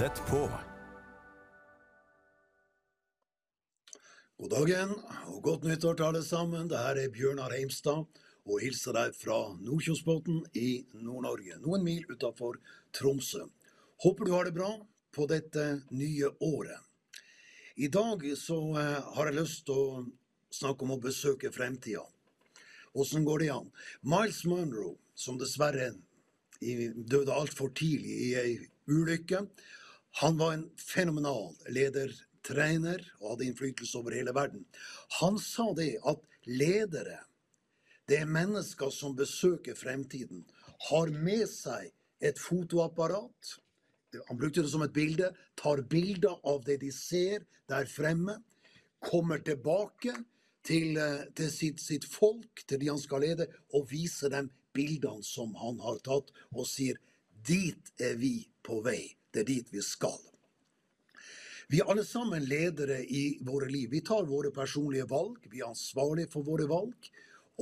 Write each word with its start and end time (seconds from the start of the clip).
Tett 0.00 0.22
på. 0.30 0.50
God 4.38 4.50
dagen 4.50 4.94
og 5.28 5.42
godt 5.44 5.66
nyttår 5.68 5.98
til 5.98 6.04
alle 6.06 6.22
sammen. 6.24 6.70
Det 6.72 6.78
her 6.80 6.96
er 7.02 7.10
Bjørnar 7.12 7.52
Heimstad 7.52 8.06
og 8.48 8.62
hilser 8.64 8.96
deg 8.96 9.10
fra 9.12 9.34
Nordkjosbotn 9.60 10.38
i 10.56 10.70
Nord-Norge, 11.04 11.58
noen 11.60 11.84
mil 11.84 12.06
utafor 12.08 12.56
Tromsø. 12.96 13.44
Håper 14.00 14.24
du 14.24 14.32
har 14.32 14.48
det 14.48 14.54
bra 14.56 14.70
på 15.12 15.26
dette 15.28 15.66
nye 15.92 16.30
året. 16.48 16.80
I 17.76 17.90
dag 17.92 18.24
så 18.40 18.56
eh, 18.80 19.10
har 19.18 19.28
jeg 19.28 19.36
lyst 19.36 19.66
til 19.68 19.82
å 19.82 19.98
snakke 20.62 20.86
om 20.86 20.94
å 20.94 21.02
besøke 21.02 21.50
fremtida. 21.52 22.06
Åssen 22.96 23.28
går 23.28 23.44
det 23.44 23.50
an? 23.58 23.68
Miles 24.00 24.46
Monroe, 24.48 24.96
som 25.12 25.36
dessverre 25.36 25.90
døde 26.56 27.36
altfor 27.36 27.76
tidlig 27.76 28.16
i 28.30 28.32
ei 28.46 28.56
ulykke, 28.88 29.44
han 30.10 30.38
var 30.38 30.52
en 30.52 30.66
fenomenal 30.76 31.54
leder, 31.68 32.12
trener 32.46 33.02
og 33.20 33.34
hadde 33.34 33.46
innflytelse 33.50 33.98
over 33.98 34.16
hele 34.16 34.32
verden. 34.34 34.64
Han 35.20 35.38
sa 35.38 35.70
det 35.76 35.98
at 36.08 36.22
ledere, 36.48 37.20
det 38.08 38.22
er 38.22 38.30
mennesker 38.30 38.90
som 38.90 39.14
besøker 39.16 39.76
fremtiden, 39.78 40.46
har 40.90 41.12
med 41.12 41.44
seg 41.50 41.92
et 42.20 42.40
fotoapparat. 42.40 43.56
Han 44.28 44.38
brukte 44.40 44.64
det 44.64 44.72
som 44.72 44.82
et 44.82 44.94
bilde. 44.96 45.30
Tar 45.56 45.84
bilder 45.86 46.40
av 46.48 46.64
det 46.66 46.80
de 46.82 46.90
ser 46.92 47.44
der 47.70 47.86
fremme. 47.86 48.40
Kommer 49.00 49.38
tilbake 49.44 50.16
til, 50.64 50.96
eh, 50.96 51.28
til 51.36 51.50
sitt, 51.52 51.80
sitt 51.80 52.04
folk, 52.04 52.64
til 52.66 52.80
de 52.80 52.88
han 52.88 52.98
skal 52.98 53.20
lede, 53.20 53.46
og 53.74 53.90
viser 53.90 54.28
dem 54.28 54.50
bildene 54.72 55.24
som 55.24 55.54
han 55.54 55.78
har 55.80 55.98
tatt, 56.04 56.32
og 56.52 56.66
sier 56.66 56.98
dit 57.46 57.92
er 58.00 58.16
vi 58.16 58.48
på 58.62 58.82
vei. 58.84 59.19
Det 59.30 59.44
er 59.44 59.48
dit 59.48 59.72
vi 59.72 59.82
skal. 59.84 60.18
Vi 61.70 61.78
er 61.78 61.90
alle 61.90 62.02
sammen 62.02 62.42
ledere 62.50 62.98
i 63.06 63.38
våre 63.46 63.68
liv. 63.70 63.92
Vi 63.92 64.02
tar 64.02 64.26
våre 64.26 64.50
personlige 64.50 65.06
valg. 65.10 65.44
Vi 65.52 65.60
er 65.60 65.70
ansvarlige 65.70 66.32
for 66.32 66.42
våre 66.42 66.66
valg. 66.70 67.10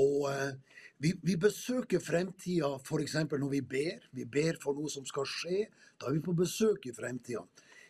Og 0.00 0.30
eh, 0.30 0.54
vi, 1.02 1.12
vi 1.22 1.36
besøker 1.36 2.00
fremtida 2.00 2.70
f.eks. 2.80 3.18
når 3.28 3.50
vi 3.52 3.60
ber. 3.60 4.06
Vi 4.16 4.24
ber 4.24 4.56
for 4.62 4.78
noe 4.78 4.88
som 4.88 5.04
skal 5.04 5.28
skje. 5.28 5.66
Da 6.00 6.08
er 6.08 6.16
vi 6.16 6.24
på 6.24 6.36
besøk 6.38 6.88
i 6.88 6.94
fremtida. 6.96 7.44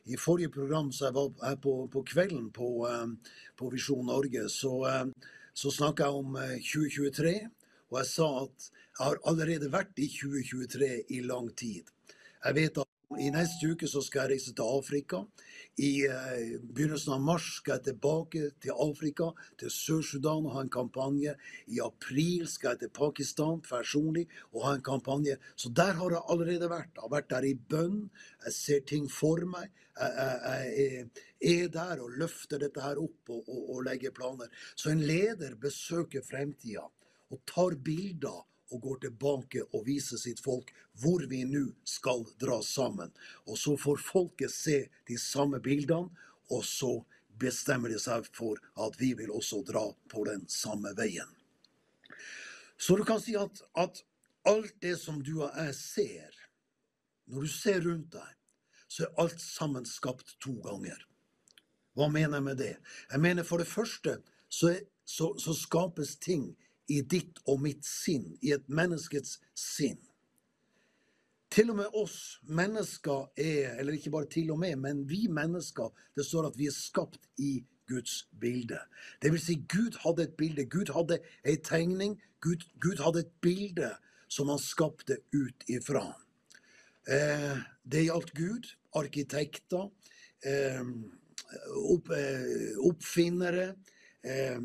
I 0.09 0.17
forrige 0.17 0.51
program 0.51 0.91
så 0.92 1.07
jeg 1.07 1.17
var 1.20 1.31
her 1.45 1.57
på, 1.63 1.75
på 1.92 2.03
kvelden 2.11 2.51
på, 2.51 2.69
eh, 2.89 3.35
på 3.57 3.70
Visjon 3.70 4.07
Norge, 4.09 4.48
så, 4.48 4.75
eh, 4.89 5.31
så 5.55 5.70
snakka 5.70 6.09
jeg 6.09 6.25
om 6.25 6.37
eh, 6.41 6.59
2023. 6.65 7.35
Og 7.92 8.01
jeg 8.01 8.11
sa 8.11 8.29
at 8.42 8.70
jeg 8.73 9.05
har 9.05 9.23
allerede 9.31 9.70
vært 9.73 10.01
i 10.01 10.09
2023 10.11 10.92
i 11.15 11.23
lang 11.29 11.53
tid. 11.55 11.92
Jeg 12.45 12.57
vet 12.57 12.81
at 12.83 12.88
i 13.17 13.31
neste 13.33 13.70
uke 13.73 13.89
så 13.89 14.03
skal 14.05 14.27
jeg 14.27 14.34
reise 14.34 14.53
til 14.53 14.69
Afrika. 14.69 15.23
I 15.81 15.91
eh, 16.05 16.59
begynnelsen 16.61 17.14
av 17.14 17.23
mars 17.25 17.47
skal 17.56 17.78
jeg 17.78 17.84
tilbake 17.87 18.42
til 18.61 18.75
Afrika, 18.84 19.31
til 19.61 19.73
Sør-Sudan 19.73 20.45
og 20.45 20.53
ha 20.59 20.64
en 20.67 20.73
kampanje. 20.75 21.33
I 21.73 21.81
april 21.81 22.45
skal 22.51 22.75
jeg 22.75 22.83
til 22.83 22.92
Pakistan 22.98 23.62
personlig 23.64 24.27
og 24.53 24.67
ha 24.67 24.75
en 24.77 24.84
kampanje. 24.84 25.39
Så 25.56 25.73
der 25.73 25.97
har 25.97 26.12
jeg 26.19 26.27
allerede 26.34 26.69
vært. 26.69 26.92
Jeg 26.98 27.06
har 27.06 27.14
vært 27.14 27.31
der 27.33 27.48
i 27.48 27.55
bønn. 27.73 28.02
Jeg 28.45 28.57
ser 28.58 28.85
ting 28.92 29.08
for 29.13 29.40
meg. 29.48 29.73
Jeg, 29.96 30.13
jeg, 30.19 30.69
jeg 30.77 31.01
er- 31.01 31.25
er 31.40 31.69
der 31.70 32.01
og 32.02 32.11
løfter 32.19 32.58
dette 32.58 32.83
her 32.83 32.98
opp 32.98 33.30
og, 33.30 33.48
og, 33.48 33.64
og 33.77 33.83
legger 33.86 34.11
planer. 34.11 34.51
Så 34.77 34.90
en 34.90 35.01
leder 35.07 35.55
besøker 35.57 36.20
fremtida 36.27 36.83
og 37.30 37.40
tar 37.46 37.77
bilder 37.85 38.42
og 38.70 38.83
går 38.84 39.01
tilbake 39.06 39.64
og 39.73 39.86
viser 39.86 40.20
sitt 40.20 40.40
folk 40.45 40.73
hvor 41.01 41.24
vi 41.30 41.45
nå 41.48 41.64
skal 41.89 42.24
dra 42.40 42.61
sammen. 42.64 43.12
Og 43.46 43.58
så 43.58 43.77
får 43.80 44.02
folket 44.02 44.52
se 44.52 44.79
de 45.08 45.18
samme 45.20 45.61
bildene, 45.64 46.11
og 46.51 46.64
så 46.64 46.92
bestemmer 47.39 47.92
de 47.92 47.98
seg 48.02 48.27
for 48.34 48.58
at 48.80 48.96
vi 49.01 49.12
vil 49.18 49.30
også 49.30 49.62
dra 49.68 49.84
på 50.11 50.24
den 50.28 50.46
samme 50.51 50.95
veien. 50.98 51.28
Så 52.78 52.96
du 52.96 53.05
kan 53.05 53.20
si 53.23 53.34
at, 53.39 53.62
at 53.74 54.02
alt 54.48 54.74
det 54.83 54.96
som 55.01 55.20
du 55.23 55.40
og 55.42 55.51
jeg 55.51 55.74
ser, 55.77 56.34
når 57.28 57.45
du 57.45 57.52
ser 57.52 57.83
rundt 57.84 58.12
deg, 58.14 58.34
så 58.89 59.05
er 59.05 59.20
alt 59.23 59.40
sammen 59.42 59.86
skapt 59.86 60.39
to 60.40 60.55
ganger. 60.64 60.98
Hva 61.98 62.08
mener 62.08 62.39
jeg 62.39 62.46
med 62.46 62.61
det? 62.61 62.74
Jeg 63.11 63.20
mener 63.20 63.45
For 63.45 63.61
det 63.61 63.68
første 63.68 64.20
så, 64.48 64.70
er, 64.73 64.80
så, 65.05 65.34
så 65.39 65.52
skapes 65.52 66.17
ting 66.23 66.52
i 66.89 67.01
ditt 67.01 67.41
og 67.47 67.63
mitt 67.63 67.85
sinn, 67.87 68.37
i 68.43 68.55
et 68.57 68.69
menneskets 68.69 69.39
sinn. 69.57 69.99
Til 71.53 71.71
og 71.73 71.79
med 71.81 71.97
oss 71.97 72.39
mennesker 72.45 73.31
er, 73.41 73.79
eller 73.81 73.97
ikke 73.97 74.13
bare 74.13 74.29
til 74.29 74.51
og 74.53 74.59
med, 74.61 74.77
men 74.77 75.03
vi 75.09 75.27
mennesker, 75.33 75.89
det 76.17 76.27
står 76.27 76.51
at 76.51 76.59
vi 76.59 76.69
er 76.69 76.77
skapt 76.77 77.25
i 77.41 77.63
Guds 77.89 78.29
bilde. 78.41 78.79
Det 79.23 79.33
vil 79.33 79.41
si, 79.41 79.57
Gud 79.69 79.97
hadde 80.05 80.29
et 80.29 80.37
bilde, 80.37 80.67
Gud 80.69 80.93
hadde 80.93 81.21
ei 81.45 81.57
tegning, 81.65 82.19
Gud, 82.45 82.67
Gud 82.81 83.01
hadde 83.05 83.25
et 83.25 83.33
bilde 83.41 83.95
som 84.29 84.53
han 84.53 84.61
skapte 84.61 85.23
ut 85.33 85.65
ifra. 85.73 86.05
Eh, 87.09 87.57
det 87.89 88.05
gjaldt 88.05 88.35
Gud, 88.37 88.69
arkitekter, 89.01 89.89
eh, 90.45 90.85
opp, 91.95 92.11
eh, 92.13 92.77
oppfinnere, 92.85 93.73
eh, 94.25 94.61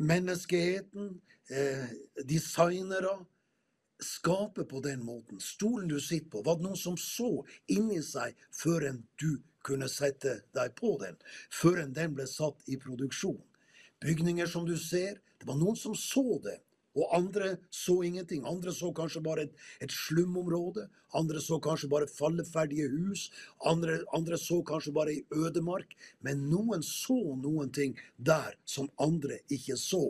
menneskeheten, 0.00 1.20
eh, 1.50 1.86
designere. 2.24 3.24
Skape 4.02 4.64
på 4.64 4.80
den 4.82 5.04
måten. 5.04 5.40
Stolen 5.40 5.88
du 5.88 6.00
sitter 6.00 6.30
på, 6.30 6.42
var 6.42 6.56
det 6.58 6.64
noen 6.66 6.76
som 6.76 6.96
så 6.98 7.44
inni 7.70 8.00
seg 8.02 8.34
før 8.50 8.88
enn 8.88 9.04
du 9.20 9.36
kunne 9.62 9.86
sette 9.86 10.40
deg 10.56 10.74
på 10.74 10.96
den? 10.98 11.14
Før 11.54 11.84
enn 11.84 11.94
den 11.94 12.16
ble 12.16 12.26
satt 12.26 12.66
i 12.66 12.80
produksjon? 12.82 13.38
Bygninger 14.02 14.46
som 14.50 14.66
du 14.66 14.74
ser, 14.74 15.20
det 15.38 15.46
var 15.46 15.54
noen 15.60 15.78
som 15.78 15.94
så 15.94 16.40
det. 16.42 16.58
Og 16.94 17.08
andre 17.16 17.56
så 17.70 18.02
ingenting. 18.04 18.44
Andre 18.46 18.72
så 18.72 18.92
kanskje 18.92 19.22
bare 19.24 19.46
et, 19.46 19.54
et 19.80 19.92
slumområde. 19.92 20.88
Andre 21.14 21.40
så 21.40 21.58
kanskje 21.62 21.88
bare 21.88 22.08
falleferdige 22.10 22.88
hus. 22.92 23.30
Andre, 23.64 24.02
andre 24.12 24.38
så 24.38 24.62
kanskje 24.62 24.92
bare 24.92 25.14
ei 25.14 25.24
ødemark. 25.32 25.96
Men 26.20 26.48
noen 26.50 26.84
så 26.84 27.16
noen 27.40 27.72
ting 27.72 27.96
der 28.16 28.58
som 28.64 28.90
andre 29.00 29.40
ikke 29.48 29.76
så. 29.80 30.04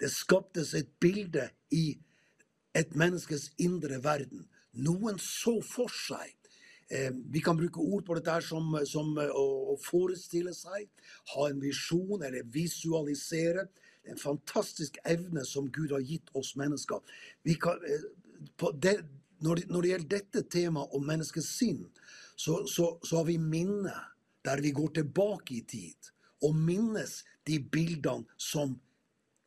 Det 0.00 0.10
skaptes 0.10 0.74
et 0.74 0.90
bilde 1.00 1.48
i 1.70 1.98
et 2.76 2.96
menneskes 2.96 3.52
indre 3.62 4.02
verden. 4.04 4.48
Noen 4.72 5.20
så 5.22 5.60
for 5.64 5.92
seg. 5.92 6.34
Eh, 6.90 7.10
vi 7.32 7.40
kan 7.42 7.56
bruke 7.58 7.82
ord 7.82 8.04
på 8.06 8.14
dette 8.14 8.36
som, 8.46 8.76
som 8.86 9.16
eh, 9.18 9.30
å 9.34 9.74
forestille 9.82 10.52
seg, 10.54 10.86
ha 11.32 11.48
en 11.50 11.58
visjon 11.62 12.22
eller 12.22 12.46
visualisere. 12.54 13.66
En 14.10 14.20
fantastisk 14.20 14.98
evne 15.04 15.44
som 15.44 15.70
Gud 15.72 15.92
har 15.92 16.04
gitt 16.04 16.30
oss 16.34 16.54
mennesker. 16.56 17.02
Kan, 17.62 17.84
eh, 17.86 18.06
det, 18.82 18.96
når, 19.38 19.62
det, 19.62 19.68
når 19.70 19.82
det 19.82 19.92
gjelder 19.92 20.12
dette 20.16 20.44
temaet 20.52 20.94
om 20.96 21.06
menneskets 21.06 21.50
sinn, 21.58 21.84
så, 22.36 22.62
så, 22.68 22.96
så 23.02 23.20
har 23.20 23.28
vi 23.30 23.38
minnet 23.40 24.12
der 24.46 24.62
vi 24.62 24.70
går 24.70 24.92
tilbake 25.00 25.56
i 25.56 25.62
tid 25.66 26.12
og 26.44 26.54
minnes 26.54 27.22
de 27.48 27.58
bildene 27.58 28.26
som 28.38 28.76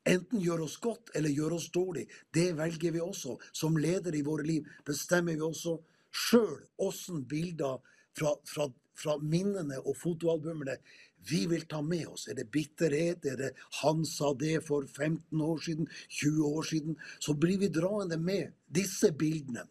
enten 0.09 0.41
gjør 0.41 0.65
oss 0.65 0.77
godt 0.81 1.11
eller 1.15 1.33
gjør 1.33 1.55
oss 1.59 1.69
dårlig. 1.71 2.07
Det 2.33 2.51
velger 2.57 2.95
vi 2.95 3.01
også. 3.03 3.37
Som 3.53 3.77
leder 3.77 4.15
i 4.15 4.25
våre 4.25 4.45
liv 4.47 4.67
bestemmer 4.87 5.37
vi 5.37 5.45
også 5.45 5.77
sjøl 6.09 6.57
åssen 6.81 7.23
bilder 7.29 7.77
fra, 8.17 8.33
fra, 8.47 8.67
fra 8.97 9.17
minnene 9.21 9.77
og 9.83 9.97
fotoalbumene 9.99 10.79
vi 11.27 11.45
vil 11.47 11.65
ta 11.67 11.81
med 11.81 12.07
oss. 12.07 12.27
Er 12.27 12.37
det 12.39 12.51
bitterhet? 12.51 13.25
Er 13.25 13.35
det 13.35 13.53
'han 13.81 14.05
sa 14.05 14.33
det 14.33 14.63
for 14.65 14.87
15 14.87 15.41
år 15.41 15.57
siden', 15.57 15.87
20 16.09 16.45
år 16.45 16.63
siden? 16.63 16.95
Så 17.19 17.33
blir 17.33 17.59
vi 17.59 17.67
draende 17.67 18.17
med 18.17 18.53
disse 18.67 19.11
bildene. 19.11 19.67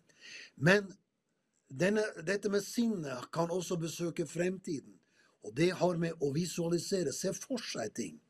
Men 0.56 0.92
denne, 1.70 2.02
dette 2.26 2.48
med 2.48 2.62
sinnet 2.64 3.30
kan 3.32 3.50
også 3.50 3.76
besøke 3.76 4.26
fremtiden. 4.26 4.94
Og 5.44 5.56
det 5.56 5.70
har 5.72 5.96
med 5.96 6.12
å 6.20 6.32
visualisere, 6.32 7.12
se 7.12 7.32
for 7.32 7.58
seg 7.58 7.94
ting. 7.94 8.20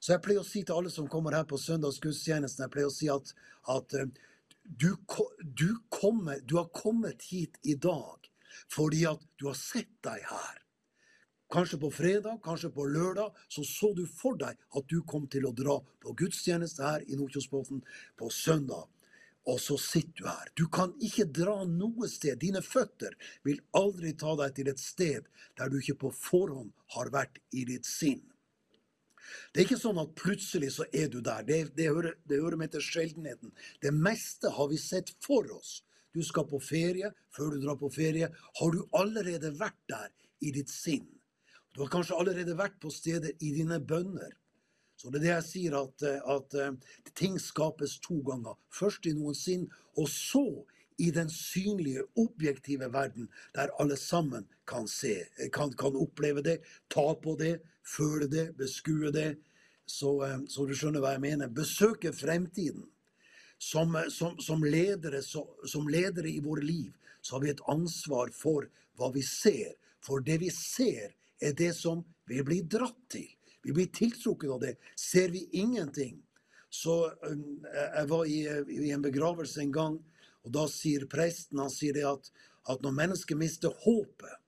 Så 0.00 0.12
jeg 0.12 0.22
pleier 0.22 0.40
å 0.40 0.46
si 0.46 0.62
til 0.62 0.76
alle 0.76 0.90
som 0.90 1.08
kommer 1.08 1.32
her 1.32 1.46
på 1.48 1.58
søndagsgudstjenesten, 1.58 2.62
jeg 2.66 2.70
pleier 2.74 2.90
å 2.90 2.94
si 2.94 3.08
at, 3.08 3.34
at 3.68 3.94
eh, 3.94 4.10
du, 4.64 4.90
du, 5.40 5.70
kommer, 5.88 6.40
du 6.44 6.56
har 6.56 6.68
kommet 6.76 7.22
hit 7.22 7.58
i 7.62 7.74
dag 7.74 8.30
fordi 8.70 9.02
at 9.08 9.22
du 9.40 9.48
har 9.48 9.56
sett 9.58 9.90
deg 10.06 10.22
her. 10.28 10.63
Kanskje 11.54 11.78
på 11.78 11.90
fredag, 11.94 12.40
kanskje 12.42 12.72
på 12.74 12.84
lørdag, 12.90 13.30
så 13.48 13.62
så 13.62 13.92
du 13.94 14.02
for 14.10 14.34
deg 14.34 14.58
at 14.58 14.88
du 14.90 14.96
kom 15.06 15.28
til 15.30 15.46
å 15.46 15.52
dra 15.54 15.76
på 16.02 16.14
gudstjeneste 16.18 16.82
her 16.82 17.04
i 17.06 17.14
Nordkjosbotn 17.14 17.84
på 18.18 18.30
søndag. 18.34 18.88
Og 19.46 19.60
så 19.62 19.76
sitter 19.78 20.18
du 20.18 20.26
her. 20.26 20.50
Du 20.58 20.64
kan 20.66 20.96
ikke 20.98 21.28
dra 21.30 21.60
noe 21.68 22.08
sted. 22.10 22.40
Dine 22.42 22.58
føtter 22.64 23.14
vil 23.46 23.62
aldri 23.78 24.16
ta 24.18 24.34
deg 24.40 24.58
til 24.58 24.72
et 24.72 24.82
sted 24.82 25.30
der 25.54 25.70
du 25.70 25.78
ikke 25.78 26.00
på 26.02 26.12
forhånd 26.16 26.72
har 26.96 27.14
vært 27.14 27.38
i 27.54 27.62
ditt 27.70 27.86
sinn. 27.86 28.24
Det 29.52 29.62
er 29.62 29.68
ikke 29.68 29.82
sånn 29.84 30.02
at 30.02 30.14
plutselig 30.18 30.74
så 30.74 30.90
er 30.90 31.06
du 31.12 31.20
der. 31.22 31.46
Det, 31.46 31.62
det, 31.78 31.90
hører, 31.92 32.16
det 32.26 32.42
hører 32.42 32.58
med 32.64 32.74
til 32.74 32.82
sjeldenheten. 32.82 33.54
Det 33.78 33.94
meste 33.94 34.50
har 34.56 34.72
vi 34.74 34.80
sett 34.80 35.14
for 35.22 35.46
oss. 35.54 35.84
du 36.14 36.22
skal 36.22 36.46
på 36.46 36.60
ferie, 36.62 37.08
før 37.34 37.54
du 37.54 37.62
drar 37.62 37.78
på 37.78 37.88
ferie, 37.90 38.28
har 38.30 38.70
du 38.70 38.84
allerede 38.94 39.50
vært 39.58 39.80
der 39.90 40.10
i 40.46 40.52
ditt 40.54 40.70
sinn. 40.70 41.08
Du 41.74 41.82
har 41.82 41.90
kanskje 41.90 42.16
allerede 42.16 42.54
vært 42.58 42.76
på 42.82 42.90
steder 42.94 43.34
i 43.42 43.50
dine 43.56 43.80
bønner. 43.82 44.36
Så 44.96 45.10
det 45.10 45.18
er 45.18 45.24
det 45.24 45.32
jeg 45.32 45.46
sier, 45.48 45.74
at, 45.80 46.04
at, 46.06 46.54
at 46.54 47.10
ting 47.18 47.34
skapes 47.42 47.98
to 48.04 48.20
ganger. 48.26 48.54
Først 48.70 49.08
i 49.10 49.14
noensinne, 49.16 49.66
og 49.98 50.06
så 50.08 50.44
i 51.02 51.10
den 51.10 51.30
synlige, 51.30 52.04
objektive 52.16 52.92
verden, 52.92 53.28
der 53.54 53.74
alle 53.82 53.96
sammen 53.96 54.46
kan 54.66 54.86
se, 54.88 55.24
kan, 55.52 55.72
kan 55.72 55.96
oppleve 55.98 56.42
det, 56.42 56.60
ta 56.90 57.14
på 57.14 57.34
det, 57.40 57.58
føle 57.82 58.28
det, 58.30 58.52
beskue 58.56 59.10
det. 59.12 59.34
Så, 59.86 60.14
så, 60.48 60.64
du 60.64 60.72
skjønner 60.72 61.02
hva 61.02 61.16
jeg 61.16 61.24
mener. 61.26 61.50
Besøke 61.52 62.14
fremtiden. 62.14 62.86
Som, 63.58 63.96
som, 64.10 64.38
som, 64.40 64.62
ledere, 64.62 65.22
så, 65.22 65.44
som 65.66 65.88
ledere 65.88 66.30
i 66.30 66.40
våre 66.42 66.62
liv 66.64 66.92
så 67.24 67.36
har 67.36 67.44
vi 67.44 67.52
et 67.52 67.62
ansvar 67.70 68.32
for 68.34 68.66
hva 68.98 69.10
vi 69.14 69.22
ser. 69.24 69.74
For 70.04 70.20
det 70.24 70.38
vi 70.42 70.50
ser, 70.52 71.14
er 71.44 71.56
det 71.58 71.72
som 71.76 72.02
vi 72.28 72.42
blir 72.46 72.66
dratt 72.70 73.00
til. 73.12 73.26
Vi 73.64 73.72
blir 73.72 73.88
tiltrukket 73.92 74.50
av 74.50 74.60
det. 74.60 74.74
Ser 74.96 75.28
vi 75.34 75.48
ingenting 75.52 76.22
Så 76.74 77.06
um, 77.22 77.62
Jeg 77.62 78.06
var 78.10 78.24
i, 78.26 78.40
i, 78.68 78.90
en 78.90 79.02
begravelse 79.02 79.60
en 79.62 79.72
gang, 79.72 79.98
og 80.42 80.52
da 80.56 80.64
sier 80.66 81.04
presten 81.06 81.60
han 81.62 81.70
sier 81.70 81.94
det 81.94 82.02
at, 82.08 82.30
at 82.66 82.82
når 82.82 82.96
mennesket 82.96 83.38
mister 83.38 83.70
håpet, 83.84 84.40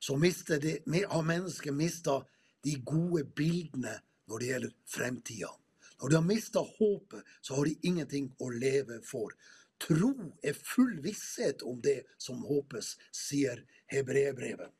så 0.00 0.16
mister 0.16 0.62
de, 0.62 0.78
har 1.04 1.26
mennesket 1.28 1.76
mista 1.76 2.22
de 2.64 2.78
gode 2.88 3.20
bildene 3.36 3.98
når 4.30 4.40
det 4.40 4.48
gjelder 4.48 4.74
fremtida. 4.94 5.52
Når 6.00 6.08
de 6.08 6.16
har 6.16 6.26
mista 6.26 6.64
håpet, 6.64 7.22
så 7.40 7.58
har 7.58 7.68
de 7.68 7.76
ingenting 7.88 8.32
å 8.40 8.48
leve 8.48 9.02
for. 9.04 9.36
Tro 9.80 10.14
er 10.40 10.56
full 10.56 10.98
visshet 11.04 11.62
om 11.68 11.80
det 11.84 12.02
som 12.20 12.42
håpes, 12.48 12.94
sier 13.12 13.60
hebreerbrevet. 13.92 14.72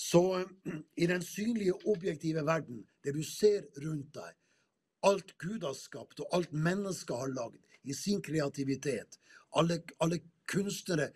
Så 0.00 0.44
i 1.02 1.06
den 1.06 1.22
synlige, 1.22 1.74
objektive 1.84 2.44
verden, 2.46 2.84
det 3.04 3.14
du 3.16 3.22
ser 3.26 3.66
rundt 3.84 4.14
deg, 4.16 4.36
alt 5.06 5.34
Gud 5.40 5.64
har 5.64 5.76
skapt, 5.76 6.20
og 6.20 6.36
alt 6.36 6.52
mennesket 6.52 7.16
har 7.16 7.32
lagd 7.32 7.60
i 7.88 7.96
sin 7.96 8.20
kreativitet, 8.24 9.16
alle, 9.56 9.80
alle 10.00 10.20
kunstnere 10.50 11.10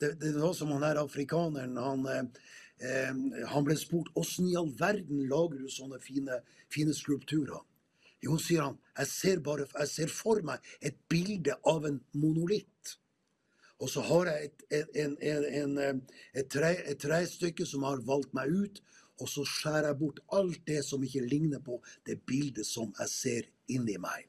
det, 0.00 0.14
det, 0.20 0.32
var 0.38 0.54
som 0.54 0.72
han 0.74 0.82
her 0.84 0.98
afrikaneren 1.00 1.76
han, 1.78 2.06
eh, 2.10 3.12
han 3.50 3.66
ble 3.66 3.76
spurt 3.78 4.10
åssen 4.18 4.48
i 4.50 4.56
all 4.58 4.72
verden 4.78 5.24
lager 5.30 5.62
du 5.62 5.70
sånne 5.70 6.00
fine, 6.02 6.40
fine 6.72 6.94
skulpturer. 6.96 7.62
Jo, 8.24 8.38
sier 8.40 8.64
han, 8.66 8.78
jeg 8.98 9.10
ser, 9.10 9.40
bare, 9.44 9.68
jeg 9.78 9.90
ser 9.90 10.12
for 10.12 10.42
meg 10.46 10.64
et 10.82 10.96
bilde 11.12 11.56
av 11.70 11.86
en 11.88 12.00
monolitt. 12.16 12.96
Og 13.82 13.90
så 13.90 14.04
har 14.06 14.30
jeg 14.30 14.50
et, 14.70 14.90
en, 15.02 15.16
en, 15.22 16.02
et, 16.34 16.46
tre, 16.50 16.76
et 16.90 17.00
trestykke 17.00 17.66
som 17.66 17.86
har 17.88 18.04
valgt 18.06 18.34
meg 18.36 18.52
ut, 18.52 18.82
og 19.22 19.30
så 19.30 19.44
skjærer 19.46 19.90
jeg 19.90 19.98
bort 19.98 20.20
alt 20.34 20.62
det 20.66 20.80
som 20.86 21.02
ikke 21.06 21.26
ligner 21.26 21.62
på 21.62 21.80
det 22.06 22.20
bildet 22.26 22.66
som 22.66 22.94
jeg 22.98 23.10
ser 23.10 23.50
inni 23.70 23.98
meg. 24.02 24.26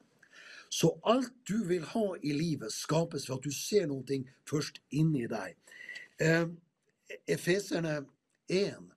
Så 0.70 0.90
alt 1.06 1.32
du 1.48 1.64
vil 1.66 1.84
ha 1.94 2.06
i 2.22 2.34
livet, 2.34 2.74
skapes 2.74 3.28
ved 3.28 3.38
at 3.38 3.46
du 3.46 3.54
ser 3.54 3.86
noe 3.90 4.18
først 4.48 4.80
inni 4.90 5.26
deg. 5.30 5.54
Eh, 6.20 6.46
Efeserne 7.30 8.00
1, 8.50 8.90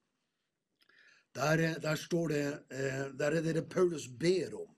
der, 1.35 1.79
der, 1.79 1.95
står 1.95 2.27
det 2.27 2.45
eh, 2.73 3.05
Der 3.19 3.31
er 3.31 3.41
det 3.41 3.55
det 3.55 3.69
Paulus 3.69 4.07
ber 4.07 4.55
om. 4.55 4.69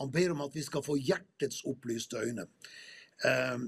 Han 0.00 0.10
ber 0.12 0.32
om 0.32 0.40
at 0.40 0.54
vi 0.54 0.62
skal 0.62 0.82
få 0.82 0.96
hjertets 0.96 1.62
opplyste 1.64 2.18
øyne. 2.18 2.46
Eh, 3.24 3.58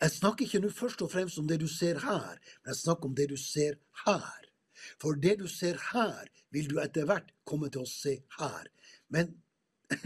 jeg 0.00 0.14
snakker 0.14 0.46
ikke 0.46 0.60
nå 0.62 0.70
først 0.70 1.02
og 1.02 1.10
fremst 1.10 1.38
om 1.40 1.48
det 1.48 1.58
du 1.60 1.68
ser 1.70 1.98
her, 2.04 2.36
men 2.62 2.72
jeg 2.72 2.82
snakker 2.82 3.10
om 3.10 3.14
det 3.18 3.28
du 3.32 3.36
ser 3.36 3.78
her. 4.04 4.44
For 5.02 5.18
det 5.18 5.38
du 5.40 5.48
ser 5.50 5.78
her, 5.92 6.28
vil 6.54 6.70
du 6.70 6.78
etter 6.80 7.06
hvert 7.08 7.32
komme 7.46 7.70
til 7.70 7.82
å 7.82 7.90
se 7.90 8.14
her. 8.38 8.68
Men 9.10 9.34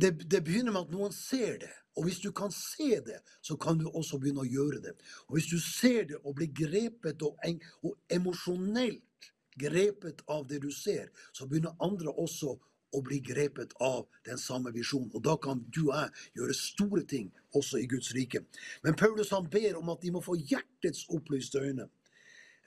det, 0.00 0.10
det 0.26 0.42
begynner 0.44 0.74
med 0.74 0.88
at 0.88 0.94
noen 0.94 1.14
ser 1.14 1.60
det. 1.62 1.74
Og 1.98 2.06
hvis 2.06 2.20
du 2.22 2.30
kan 2.34 2.52
se 2.54 3.00
det, 3.06 3.18
så 3.42 3.56
kan 3.58 3.78
du 3.78 3.88
også 3.88 4.20
begynne 4.22 4.44
å 4.44 4.50
gjøre 4.50 4.82
det. 4.84 4.94
Og 5.26 5.38
hvis 5.38 5.50
du 5.50 5.58
ser 5.62 6.04
det 6.10 6.20
og 6.22 6.36
blir 6.38 6.50
grepet 6.54 7.22
og, 7.26 7.38
og 7.82 7.96
emosjonelt 8.14 9.30
grepet 9.58 10.22
av 10.30 10.46
det 10.50 10.60
du 10.62 10.70
ser, 10.74 11.10
så 11.34 11.46
begynner 11.46 11.74
andre 11.82 12.14
også 12.14 12.54
og 12.92 13.04
bli 13.08 13.20
grepet 13.24 13.74
av 13.80 14.06
den 14.26 14.38
samme 14.38 14.72
visjonen. 14.74 15.10
Og 15.14 15.24
da 15.24 15.36
kan 15.36 15.60
du 15.74 15.88
og 15.88 15.94
jeg 15.96 16.10
gjøre 16.40 16.56
store 16.56 17.04
ting 17.08 17.30
også 17.56 17.80
i 17.82 17.86
Guds 17.90 18.12
rike. 18.16 18.44
Men 18.84 18.96
Paulus 18.96 19.32
han 19.34 19.48
ber 19.50 19.78
om 19.78 19.92
at 19.92 20.02
de 20.02 20.12
må 20.14 20.22
få 20.24 20.38
hjertets 20.38 21.06
opplyste 21.14 21.60
øyne. 21.60 21.88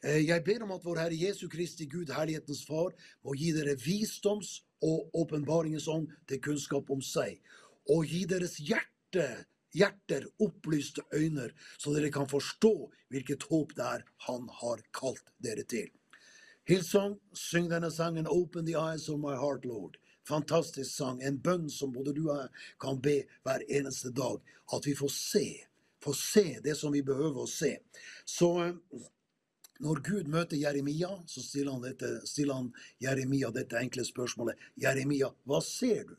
Eh, 0.03 0.27
jeg 0.27 0.43
ber 0.43 0.65
om 0.65 0.73
at 0.73 0.85
vår 0.85 1.03
Herre 1.03 1.17
Jesu 1.27 1.47
Kristi 1.49 1.85
Gud, 1.85 2.09
Herlighetens 2.13 2.65
Far, 2.65 2.93
må 3.23 3.35
gi 3.37 3.51
dere 3.53 3.77
visdoms- 3.77 4.61
og 4.81 5.13
åpenbaringens 5.13 5.87
ånd 5.87 6.09
til 6.27 6.41
kunnskap 6.41 6.89
om 6.89 7.01
seg. 7.05 7.37
Og 7.89 8.09
gi 8.09 8.23
deres 8.25 8.57
hjerte, 8.57 9.27
hjerter 9.77 10.25
opplyste 10.41 11.05
øyne, 11.13 11.51
så 11.77 11.93
dere 11.93 12.09
kan 12.11 12.29
forstå 12.29 12.73
hvilket 13.13 13.45
håp 13.51 13.75
det 13.77 13.85
er 13.85 14.05
Han 14.27 14.49
har 14.49 14.81
kalt 14.93 15.33
dere 15.37 15.63
til. 15.63 15.89
Hillsong, 16.65 17.19
syng 17.33 17.69
denne 17.69 17.91
sangen 17.91 18.27
'Open 18.27 18.65
the 18.65 18.77
eyes 18.77 19.09
of 19.09 19.19
my 19.19 19.35
heart, 19.35 19.65
Lord' 19.65 20.00
fantastisk 20.27 20.91
sang. 20.91 21.21
En 21.21 21.39
bønn 21.41 21.69
som 21.69 21.93
både 21.93 22.13
du 22.17 22.23
og 22.27 22.37
jeg 22.37 22.49
kan 22.81 23.01
be 23.01 23.17
hver 23.45 23.65
eneste 23.69 24.13
dag. 24.15 24.39
At 24.73 24.87
vi 24.87 24.95
får 24.97 25.13
se. 25.15 25.45
Får 26.01 26.17
se 26.17 26.45
det 26.63 26.75
som 26.77 26.93
vi 26.93 27.03
behøver 27.05 27.43
å 27.43 27.49
se. 27.49 27.75
Så 28.25 28.51
eh, 28.63 28.73
når 29.81 30.01
Gud 30.05 30.29
møter 30.29 30.57
Jeremia, 30.61 31.11
så 31.25 31.41
stiller 31.41 31.75
han, 31.75 31.85
dette, 31.85 32.09
stiller 32.29 32.59
han 32.59 32.71
Jeremia 33.01 33.49
dette 33.53 33.79
enkle 33.81 34.05
spørsmålet. 34.05 34.59
Jeremia, 34.81 35.31
hva 35.49 35.61
ser 35.65 36.05
du? 36.09 36.17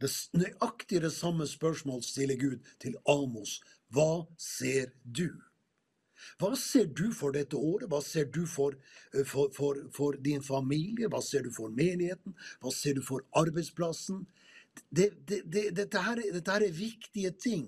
Det 0.00 0.10
nøyaktig 0.36 1.00
det 1.04 1.12
samme 1.14 1.46
spørsmål 1.48 2.02
stiller 2.04 2.36
Gud 2.40 2.64
til 2.82 2.96
Amos. 3.08 3.60
Hva 3.92 4.26
ser 4.40 4.92
du? 5.04 5.28
Hva 6.40 6.54
ser 6.58 6.88
du 6.90 7.08
for 7.14 7.34
dette 7.34 7.58
året? 7.58 7.88
Hva 7.90 8.00
ser 8.04 8.28
du 8.32 8.44
for, 8.50 8.76
eh, 9.12 9.24
for, 9.24 9.52
for, 9.56 9.80
for, 9.94 10.18
din 10.20 10.42
familie? 10.42 11.08
Hva 11.08 11.22
ser 11.22 11.46
du 11.46 11.52
for 11.54 11.72
menigheten? 11.72 12.36
Hva 12.60 12.72
ser 12.74 12.98
du 12.98 13.02
for 13.04 13.26
arbeidsplassen? 13.36 14.24
Det, 14.90 15.10
det, 15.28 15.42
det, 15.46 15.70
dette, 15.76 16.02
her, 16.02 16.22
dette, 16.32 16.50
her, 16.50 16.66
er 16.66 16.74
viktige 16.74 17.30
ting. 17.38 17.66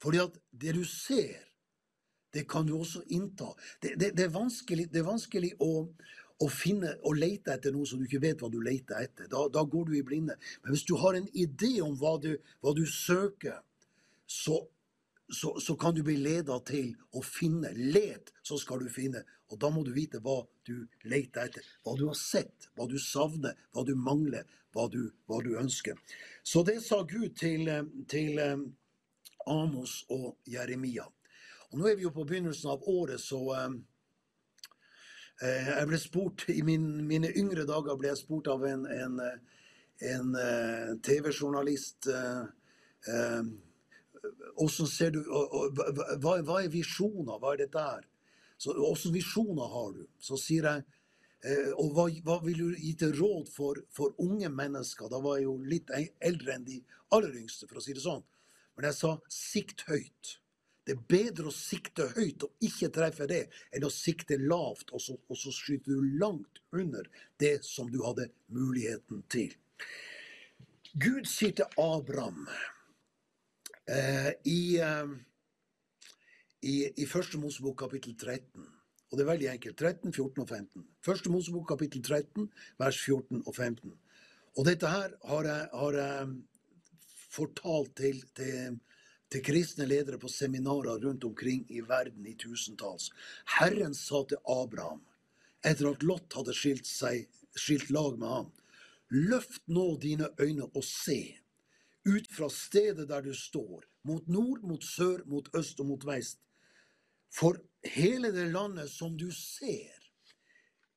Fordi 0.00 0.22
at 0.22 0.36
det 0.52 0.74
du 0.78 0.84
ser, 0.84 1.46
det 2.34 2.46
kan 2.48 2.66
du 2.66 2.76
også 2.78 3.02
innta. 3.10 3.50
Det, 3.82 4.12
er 4.14 4.30
vanskelig, 4.32 4.86
er 4.94 5.06
vanskelig 5.06 5.50
å, 5.60 5.88
å 6.40 6.48
finne 6.48 6.94
og 7.04 7.18
lete 7.18 7.52
etter 7.56 7.74
noe 7.74 7.88
som 7.88 7.98
du 7.98 8.06
ikke 8.06 8.22
vet 8.22 8.42
hva 8.42 8.50
du 8.52 8.60
leter 8.62 9.02
etter. 9.02 9.26
Da, 9.32 9.48
da 9.52 9.64
går 9.66 9.90
du 9.90 9.96
i 9.98 10.04
blinde. 10.06 10.38
Men 10.62 10.76
hvis 10.76 10.86
du 10.88 10.94
har 11.02 11.18
en 11.18 11.26
idé 11.34 11.80
om 11.84 11.96
hva 11.98 12.14
du, 12.22 12.30
hva 12.62 12.72
du 12.76 12.86
søker, 12.86 13.58
så 14.30 14.62
så, 15.32 15.60
så, 15.60 15.76
kan 15.76 15.94
du 15.94 16.02
bli 16.02 16.16
leda 16.16 16.58
til 16.66 16.94
å 17.16 17.22
finne. 17.24 17.72
Let, 17.74 18.32
så 18.42 18.58
skal 18.58 18.84
du 18.84 18.90
finne. 18.92 19.22
Og 19.50 19.58
da 19.60 19.70
må 19.72 19.82
du 19.86 19.92
vite 19.94 20.20
hva 20.22 20.40
du 20.66 20.86
leter 21.10 21.48
etter. 21.48 21.66
Hva 21.84 21.96
du 21.98 22.06
har 22.08 22.18
sett, 22.18 22.70
hva 22.76 22.86
du 22.90 22.98
savner, 23.02 23.56
hva 23.74 23.84
du 23.86 23.94
mangler, 23.98 24.44
hva 24.74 24.88
du, 24.90 25.02
hva 25.30 25.40
du 25.44 25.56
ønsker. 25.58 25.98
Så 26.42 26.62
det 26.66 26.80
sa 26.84 27.02
Gud 27.08 27.36
til, 27.38 27.70
til 28.10 28.38
um, 28.42 28.66
Amos 29.50 30.04
og 30.10 30.36
Jeremia. 30.48 31.06
Og 31.70 31.78
nå 31.78 31.88
er 31.88 31.96
vi 31.98 32.06
jo 32.06 32.14
på 32.14 32.26
begynnelsen 32.26 32.70
av 32.72 32.82
året, 32.90 33.22
så 33.22 33.40
eh, 33.54 33.74
jeg 35.70 35.86
ble 35.86 35.98
spurt, 36.02 36.48
I 36.50 36.62
min, 36.66 37.06
mine 37.06 37.30
yngre 37.38 37.64
dager 37.68 37.98
ble 37.98 38.10
jeg 38.10 38.22
spurt 38.24 38.50
av 38.50 38.66
en, 38.66 38.86
en, 38.90 39.20
en 39.22 39.46
en 40.00 41.00
TV-journalist 41.02 42.06
eh, 42.06 42.42
uh, 43.12 43.44
hvordan 44.56 44.88
ser 44.90 45.12
du, 45.14 45.20
hva, 45.26 46.38
hva 46.46 46.62
er 46.62 46.72
visjoner? 46.72 47.38
Hva 47.38 47.54
er 47.54 47.62
dette 47.64 47.84
her? 47.84 48.06
Så 48.60 48.74
Hvilke 48.76 49.12
visjoner 49.14 49.70
har 49.72 49.92
du? 49.96 50.02
Så 50.20 50.36
sier 50.40 50.68
jeg 50.68 50.82
eh, 51.48 51.70
Og 51.80 51.94
hva, 51.96 52.08
hva, 52.26 52.40
vil 52.44 52.58
du 52.60 52.74
gi 52.76 52.92
til 53.00 53.14
råd 53.16 53.48
for, 53.52 53.80
for, 53.94 54.12
unge 54.20 54.50
mennesker? 54.52 55.08
Da 55.08 55.20
var 55.24 55.38
jeg 55.38 55.48
jo 55.48 55.56
litt 55.64 55.92
eldre 55.96 56.56
enn 56.56 56.66
de 56.68 56.80
aller 57.16 57.40
yngste, 57.40 57.68
for 57.70 57.80
å 57.80 57.84
si 57.84 57.96
det 57.96 58.04
sånn. 58.04 58.22
Men 58.76 58.90
jeg 58.90 58.98
sa 58.98 59.14
sikt 59.32 59.86
høyt. 59.88 60.36
Det 60.84 60.96
er 60.96 61.08
bedre 61.12 61.50
å 61.50 61.54
sikte 61.54 62.08
høyt 62.16 62.44
og 62.46 62.64
ikke 62.66 62.88
treffe 62.94 63.26
det, 63.30 63.44
enn 63.76 63.84
å 63.86 63.92
sikte 63.92 64.38
lavt, 64.40 64.92
og 64.96 65.02
så, 65.04 65.16
og 65.28 65.38
så 65.38 65.52
skyter 65.54 65.96
du 65.96 66.16
langt 66.20 66.62
under 66.76 67.08
det 67.40 67.58
som 67.66 67.90
du 67.92 68.00
hadde 68.04 68.30
muligheten 68.52 69.24
til. 69.32 69.52
Gud 71.00 71.28
sier 71.30 71.52
til 71.54 71.80
Abraham 71.80 72.48
I, 73.90 74.78
eh, 74.78 75.08
i, 76.62 76.74
I 77.02 77.06
første 77.10 77.40
Mosebok 77.42 77.80
kapittel 77.80 78.14
13, 78.14 78.66
og 79.10 79.18
det 79.18 79.24
er 79.24 79.30
veldig 79.32 79.48
enkelt, 79.50 79.80
13, 79.80 80.12
14 80.12 80.44
og 80.44 80.48
15. 80.48 80.84
Første 81.02 81.32
Mosebok 81.32 81.66
kapittel 81.72 82.02
13, 82.02 82.46
vers 82.78 83.00
14 83.02 83.42
og 83.42 83.50
15. 83.56 83.96
Og 84.58 84.66
dette 84.68 84.92
her 84.92 85.16
har 85.26 85.48
jeg, 85.48 85.66
har 85.72 85.98
jeg 85.98 86.28
fortalt 87.30 87.96
til, 87.98 88.22
til, 88.36 88.78
til 89.30 89.44
kristne 89.46 89.88
ledere 89.90 90.20
på 90.22 90.30
seminarer 90.30 91.02
rundt 91.02 91.26
omkring 91.26 91.66
i 91.70 91.82
verden 91.82 92.26
i 92.30 92.36
tusentalls. 92.38 93.10
Herren 93.58 93.94
sa 93.94 94.22
til 94.28 94.38
Abraham, 94.46 95.02
etter 95.66 95.90
at 95.90 96.06
Lot 96.06 96.38
hadde 96.38 96.54
skilt, 96.54 96.86
seg, 96.86 97.26
skilt 97.58 97.90
lag 97.90 98.18
med 98.22 98.36
ham, 98.36 98.50
løft 99.10 99.66
nå 99.66 99.96
dine 100.02 100.30
øyne 100.38 100.70
og 100.70 100.84
se, 100.86 101.40
ut 102.08 102.28
fra 102.32 102.48
stedet 102.48 103.08
der 103.08 103.22
du 103.22 103.34
står, 103.34 103.84
mot 104.02 104.28
nord, 104.28 104.62
mot 104.62 104.84
sør, 104.84 105.24
mot 105.26 105.48
øst 105.56 105.80
og 105.80 105.86
mot 105.86 106.06
vest. 106.06 106.40
For 107.30 107.60
hele 107.84 108.32
det 108.34 108.48
landet 108.52 108.90
som 108.90 109.16
du 109.18 109.30
ser, 109.34 109.96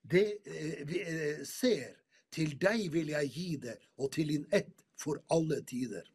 det 0.04 0.26
eh, 0.46 0.82
eh, 0.82 1.44
ser, 1.48 2.00
til 2.34 2.56
deg 2.60 2.90
vil 2.94 3.14
jeg 3.14 3.30
gi 3.30 3.50
det, 3.62 3.78
og 3.98 4.12
til 4.12 4.34
din 4.34 4.46
ett 4.52 4.82
for 5.00 5.22
alle 5.32 5.62
tider. 5.62 6.08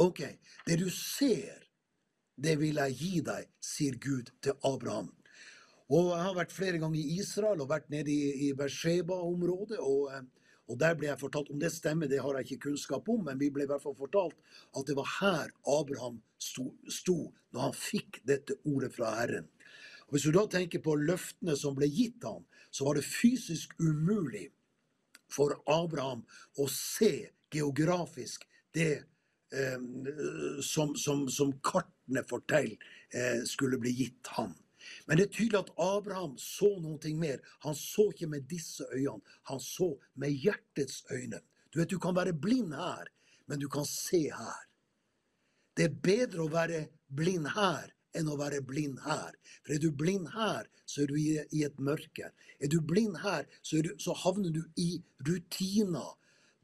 Ok, 0.00 0.20
det 0.66 0.78
du 0.80 0.88
ser, 0.90 1.62
det 2.36 2.56
vil 2.60 2.80
jeg 2.80 2.96
gi 2.96 3.20
deg, 3.24 3.48
sier 3.62 3.96
Gud 4.00 4.32
til 4.42 4.56
Abraham. 4.64 5.12
Og 5.90 6.12
Jeg 6.14 6.22
har 6.22 6.34
vært 6.34 6.52
flere 6.54 6.78
ganger 6.78 6.98
i 7.00 7.18
Israel 7.18 7.62
og 7.64 7.70
vært 7.72 7.88
nede 7.90 8.12
i, 8.12 8.48
i 8.48 8.52
Beersheba-området. 8.54 9.78
Og, 9.82 10.12
eh, 10.14 10.22
og, 10.70 10.76
der 10.78 10.94
ble 10.94 11.08
jeg 11.08 11.18
fortalt 11.18 11.50
Om 11.50 11.58
det 11.60 11.72
stemmer, 11.74 12.06
det 12.06 12.20
har 12.22 12.36
jeg 12.38 12.46
ikke 12.46 12.68
kunnskap 12.68 13.08
om, 13.10 13.24
men 13.26 13.40
vi 13.40 13.50
ble 13.50 13.66
i 13.66 13.70
hvert 13.70 13.82
fall 13.82 13.96
fortalt 13.98 14.36
at 14.78 14.86
det 14.86 14.96
var 14.98 15.08
her 15.18 15.50
Abraham 15.66 16.20
sto, 16.38 16.70
sto 16.86 17.32
når 17.50 17.66
han 17.66 17.76
fikk 17.76 18.20
dette 18.28 18.54
ordet 18.62 18.92
fra 18.94 19.10
Herren. 19.18 19.48
Og 20.06 20.14
Hvis 20.14 20.26
du 20.28 20.32
da 20.34 20.46
tenker 20.50 20.82
på 20.82 20.94
løftene 20.98 21.56
som 21.58 21.74
ble 21.78 21.88
gitt 21.90 22.22
ham, 22.26 22.46
så 22.70 22.86
var 22.86 22.98
det 22.98 23.06
fysisk 23.06 23.74
umulig 23.82 24.48
for 25.30 25.58
Abraham 25.70 26.24
å 26.58 26.66
se 26.70 27.30
geografisk 27.50 28.46
det 28.74 29.02
eh, 29.54 29.82
som, 30.66 30.94
som, 30.98 31.26
som, 31.30 31.52
kartene 31.62 32.22
forteller 32.30 32.78
eh, 33.14 33.42
skulle 33.46 33.78
bli 33.82 33.94
gitt 34.04 34.30
ham. 34.36 34.54
Men 35.06 35.18
det 35.18 35.26
er 35.26 35.34
tydelig 35.34 35.60
at 35.60 35.72
Abraham 35.80 36.36
så 36.38 36.70
noe 36.82 37.14
mer. 37.18 37.40
Han 37.66 37.76
så 37.78 38.10
ikke 38.12 38.30
med 38.30 38.48
disse 38.50 38.86
øynene, 38.92 39.22
han 39.50 39.60
så 39.60 39.92
med 40.14 40.36
hjertets 40.44 41.04
øyne. 41.10 41.40
Du 41.70 41.78
vet, 41.78 41.90
du 41.90 41.98
kan 41.98 42.16
være 42.16 42.34
blind 42.34 42.74
her, 42.74 43.10
men 43.46 43.60
du 43.60 43.68
kan 43.68 43.86
se 43.86 44.26
her. 44.30 44.66
Det 45.76 45.86
er 45.86 46.00
bedre 46.02 46.44
å 46.44 46.52
være 46.52 46.86
blind 47.08 47.46
her 47.54 47.92
enn 48.18 48.30
å 48.30 48.38
være 48.38 48.62
blind 48.66 48.98
her. 49.04 49.36
For 49.62 49.74
er 49.74 49.82
du 49.82 49.90
blind 49.94 50.32
her, 50.34 50.66
så 50.86 51.04
er 51.04 51.12
du 51.12 51.18
i, 51.18 51.62
et 51.64 51.78
mørke. 51.78 52.32
Er 52.58 52.70
du 52.70 52.80
blind 52.82 53.20
her, 53.22 53.46
så, 53.62 53.82
du, 53.84 53.92
så 54.02 54.16
havner 54.24 54.50
du 54.54 54.64
i 54.80 54.96
rutiner 55.26 56.16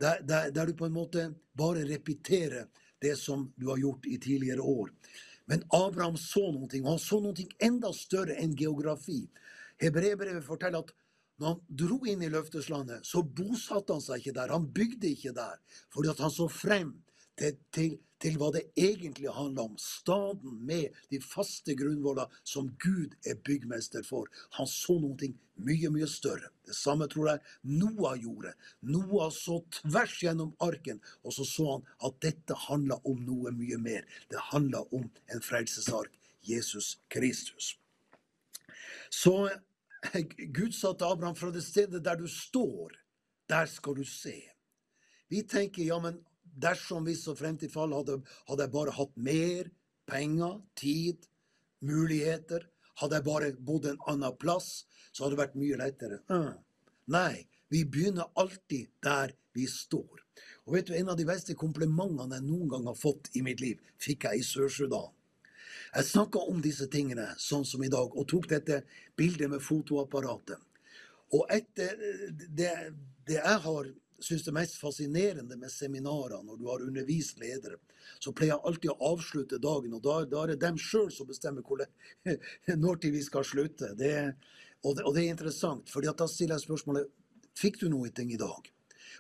der, 0.03 0.21
der, 0.27 0.51
der, 0.51 0.67
du 0.67 0.75
på 0.77 0.89
en 0.89 0.97
måte 0.97 1.31
bare 1.57 1.87
repeterer 1.89 2.67
det 3.01 3.15
som 3.17 3.47
du 3.57 3.71
har 3.71 3.81
gjort 3.81 4.07
i 4.11 4.19
tidligere 4.21 4.61
år. 4.61 4.91
Men 5.51 5.63
Abraham 5.75 6.17
så 6.19 6.49
noe, 6.51 6.69
og 6.83 6.89
han 6.91 7.03
så 7.03 7.21
noe 7.23 7.49
enda 7.63 7.93
større 7.95 8.37
enn 8.43 8.57
geografi. 8.59 9.23
Hebreerbrevet 9.83 10.45
forteller 10.47 10.83
at 10.83 10.95
når 11.39 11.53
han 11.53 11.77
dro 11.83 11.99
inn 12.09 12.23
i 12.25 12.31
løfteslandet, 12.33 13.05
så 13.05 13.21
bosatte 13.23 13.93
han 13.93 14.03
seg 14.03 14.23
ikke 14.23 14.37
der. 14.39 14.55
Han 14.57 14.71
bygde 14.73 15.11
ikke 15.13 15.35
der, 15.37 15.59
fordi 15.93 16.15
han 16.17 16.33
så 16.33 16.49
frem 16.51 16.95
til, 17.39 17.57
til, 17.75 17.97
til 18.23 18.37
hva 18.41 18.51
det 18.55 18.67
egentlig 18.81 19.33
handler 19.33 19.71
om. 19.71 19.77
Staden 19.81 20.61
med 20.67 20.97
de 21.13 21.21
faste 21.23 21.77
grunnvoller 21.79 22.33
som 22.45 22.71
Gud 22.83 23.17
er 23.27 23.39
byggmester 23.47 24.07
for. 24.07 24.31
Han 24.59 24.69
så 24.71 24.99
noe 25.03 25.31
mye, 25.57 25.91
mye 25.93 26.09
større. 26.11 26.51
Det 26.67 26.77
samme 26.77 27.09
tror 27.13 27.31
jeg 27.31 27.79
Noah 27.79 28.17
gjorde. 28.21 28.55
Noah 28.83 29.31
så 29.35 29.61
tvers 29.81 30.19
gjennom 30.23 30.55
arken, 30.65 31.01
og 31.23 31.37
så 31.37 31.47
så 31.49 31.71
han 31.75 31.87
at 32.09 32.21
dette 32.25 32.59
handla 32.67 33.01
om 33.05 33.23
noe 33.27 33.53
mye 33.57 33.81
mer. 33.81 34.07
Det 34.31 34.49
handla 34.53 34.85
om 34.97 35.09
en 35.33 35.45
frelsesark, 35.45 36.13
Jesus 36.47 36.97
Kristus. 37.13 37.77
Så 39.11 39.49
Gud 40.57 40.75
sa 40.75 40.93
til 40.93 41.09
Abraham 41.09 41.37
fra 41.37 41.51
det 41.55 41.65
stedet 41.65 42.05
der 42.05 42.19
du 42.19 42.27
står, 42.29 42.97
der 43.49 43.67
skal 43.71 43.97
du 43.97 44.05
se. 44.05 44.37
Vi 45.29 45.43
tenker 45.43 45.83
ja, 45.87 45.99
men 46.03 46.21
dersom 46.57 47.07
hvis 47.07 47.27
og 47.31 47.39
frem 47.41 47.59
til 47.61 47.71
fall 47.73 47.95
hadde, 47.97 48.21
hadde 48.49 48.67
jeg 48.67 48.75
bare 48.75 48.95
hatt 48.97 49.17
mer 49.17 49.71
penger, 50.09 50.61
tid, 50.79 51.27
muligheter, 51.85 52.67
hadde 53.01 53.19
jeg 53.19 53.27
bare 53.27 53.51
bodd 53.69 53.89
en 53.91 54.01
annen 54.09 54.37
plass, 54.41 54.87
så 55.13 55.25
hadde 55.25 55.37
det 55.37 55.43
vært 55.43 55.59
mye 55.61 55.81
lettere. 55.81 56.21
Mm. 56.31 56.55
Nei, 57.13 57.47
vi 57.73 57.85
begynner 57.85 58.31
alltid 58.39 58.93
der 59.05 59.35
vi 59.57 59.67
står. 59.71 60.23
Og 60.67 60.75
vet 60.77 60.89
du, 60.89 60.95
En 60.95 61.13
av 61.13 61.17
de 61.17 61.27
beste 61.27 61.55
komplimentene 61.55 62.39
jeg 62.39 62.47
noen 62.47 62.71
gang 62.71 62.89
har 62.89 62.99
fått 62.99 63.31
i 63.35 63.43
mitt 63.43 63.61
liv, 63.61 63.81
fikk 64.03 64.27
jeg 64.29 64.41
i 64.41 64.47
Sør-Sudan. 64.47 65.13
Jeg 65.95 66.05
snakka 66.05 66.43
om 66.51 66.59
disse 66.61 66.89
tingene 66.93 67.29
sånn 67.41 67.65
som 67.65 67.83
i 67.85 67.93
dag, 67.93 68.11
og 68.13 68.27
tok 68.29 68.49
dette 68.51 68.83
bildet 69.17 69.51
med 69.51 69.63
fotoapparatet. 69.65 70.59
Og 71.35 71.47
etter 71.51 71.95
det, 72.37 72.73
det 73.27 73.39
jeg 73.39 73.63
har 73.65 73.89
syns 74.23 74.45
det 74.47 74.55
mest 74.55 74.79
fascinerende 74.81 75.57
med 75.57 75.73
seminarer, 75.73 76.43
når 76.43 76.57
du 76.57 76.67
har 76.71 76.85
undervist 76.85 77.41
ledere, 77.41 77.79
så 78.23 78.33
pleier 78.33 78.55
jeg 78.55 78.65
alltid 78.71 78.93
å 78.93 79.11
avslutte 79.13 79.61
dagen, 79.63 79.97
og 79.97 80.03
da, 80.05 80.19
da 80.29 80.43
er 80.43 80.55
det 80.55 80.61
dem 80.63 80.79
sjøl 80.81 81.11
som 81.13 81.29
bestemmer 81.29 81.65
når 82.85 83.01
til 83.03 83.17
vi 83.17 83.23
skal 83.25 83.45
slutte. 83.45 83.93
Det, 83.99 84.15
og, 84.83 84.97
det, 84.97 85.05
og, 85.05 85.13
det, 85.15 85.25
er 85.25 85.35
interessant, 85.35 85.91
for 85.93 86.05
da 86.07 86.29
stiller 86.31 86.57
jeg 86.57 86.69
spørsmålet 86.69 87.13
Fikk 87.57 87.79
du 87.81 87.87
noe 87.89 88.11
i 88.13 88.37
dag? 88.37 88.67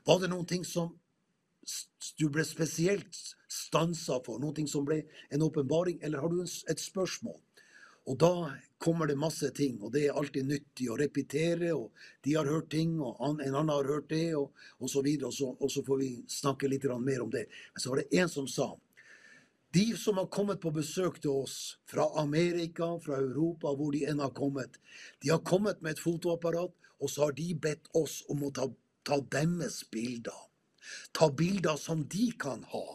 Var 0.04 0.18
det 0.20 0.28
noen 0.28 0.44
ting 0.44 0.64
som 0.68 0.90
du 2.20 2.26
ble 2.28 2.44
spesielt 2.44 3.16
stansa 3.48 4.18
for? 4.26 4.36
Noe 4.42 4.66
som 4.68 4.84
ble 4.84 4.98
en 5.32 5.44
åpenbaring, 5.46 6.02
eller 6.04 6.20
har 6.20 6.28
du 6.28 6.42
et 6.44 6.82
spørsmål? 6.82 7.38
Og 8.06 8.18
da 8.22 8.32
kommer 8.78 9.08
det 9.10 9.16
masse 9.18 9.48
ting, 9.50 9.80
og 9.82 9.90
det 9.94 10.04
er 10.06 10.18
alltid 10.18 10.46
nyttig 10.46 10.88
å 10.92 10.98
repetere. 11.00 11.72
og 11.74 11.92
De 12.22 12.36
har 12.36 12.46
hørt 12.46 12.70
ting, 12.70 13.00
og 13.00 13.18
en 13.20 13.40
annen 13.42 13.72
har 13.72 13.88
hørt 13.88 14.10
det, 14.12 14.36
og, 14.38 14.52
og 14.78 14.90
så 14.90 15.02
videre. 15.02 15.32
Og 15.32 15.34
så, 15.34 15.52
og 15.58 15.72
så, 15.72 15.82
får 15.86 16.02
vi 16.02 16.10
snakke 16.30 16.70
litt 16.70 16.86
mer 17.00 17.24
om 17.24 17.32
det. 17.32 17.46
Men 17.74 17.82
så 17.82 17.90
var 17.92 18.02
det 18.02 18.20
en 18.20 18.30
som 18.30 18.48
sa 18.50 18.74
de 19.76 19.96
som 19.96 20.16
har 20.16 20.26
kommet 20.32 20.60
på 20.62 20.70
besøk 20.72 21.18
til 21.20 21.42
oss 21.42 21.76
fra 21.90 22.06
Amerika, 22.20 22.86
fra 23.02 23.18
Europa, 23.20 23.74
hvor 23.76 23.92
de 23.92 24.06
enn 24.08 24.22
har 24.24 24.32
kommet, 24.32 24.78
de 25.20 25.28
har 25.28 25.42
kommet 25.44 25.82
med 25.84 25.96
et 25.96 26.00
fotoapparat, 26.00 26.72
og 26.96 27.10
så 27.12 27.26
har 27.26 27.34
de 27.36 27.50
bedt 27.66 27.90
oss 27.98 28.22
om 28.32 28.46
å 28.46 28.52
ta, 28.56 28.70
ta 29.04 29.18
deres 29.34 29.82
bilder. 29.92 30.38
Ta 31.12 31.28
bilder 31.28 31.76
som 31.76 32.06
de 32.08 32.30
kan 32.40 32.62
ha. 32.72 32.86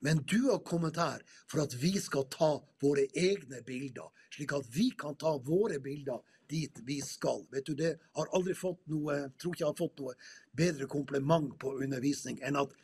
Men 0.00 0.22
du 0.28 0.50
har 0.50 0.62
kommet 0.66 0.98
her 1.00 1.24
for 1.50 1.64
at 1.64 1.74
vi 1.80 1.94
skal 2.00 2.28
ta 2.32 2.52
våre 2.82 3.06
egne 3.14 3.62
bilder, 3.66 4.10
slik 4.34 4.54
at 4.56 4.68
vi 4.74 4.90
kan 4.98 5.16
ta 5.20 5.36
våre 5.38 5.80
bilder 5.82 6.22
dit 6.50 6.78
vi 6.84 7.00
skal. 7.04 7.46
Vet 7.52 7.66
du, 7.66 7.74
det 7.78 7.96
har 8.18 8.30
aldri 8.36 8.54
fått 8.58 8.82
noe, 8.92 9.30
tror 9.40 9.54
ikke 9.54 9.64
jeg 9.64 9.70
har 9.70 9.80
fått 9.80 10.02
noe 10.02 10.14
bedre 10.56 10.88
kompliment 10.90 11.54
på 11.60 11.76
undervisning 11.84 12.40
enn 12.44 12.60
at 12.60 12.74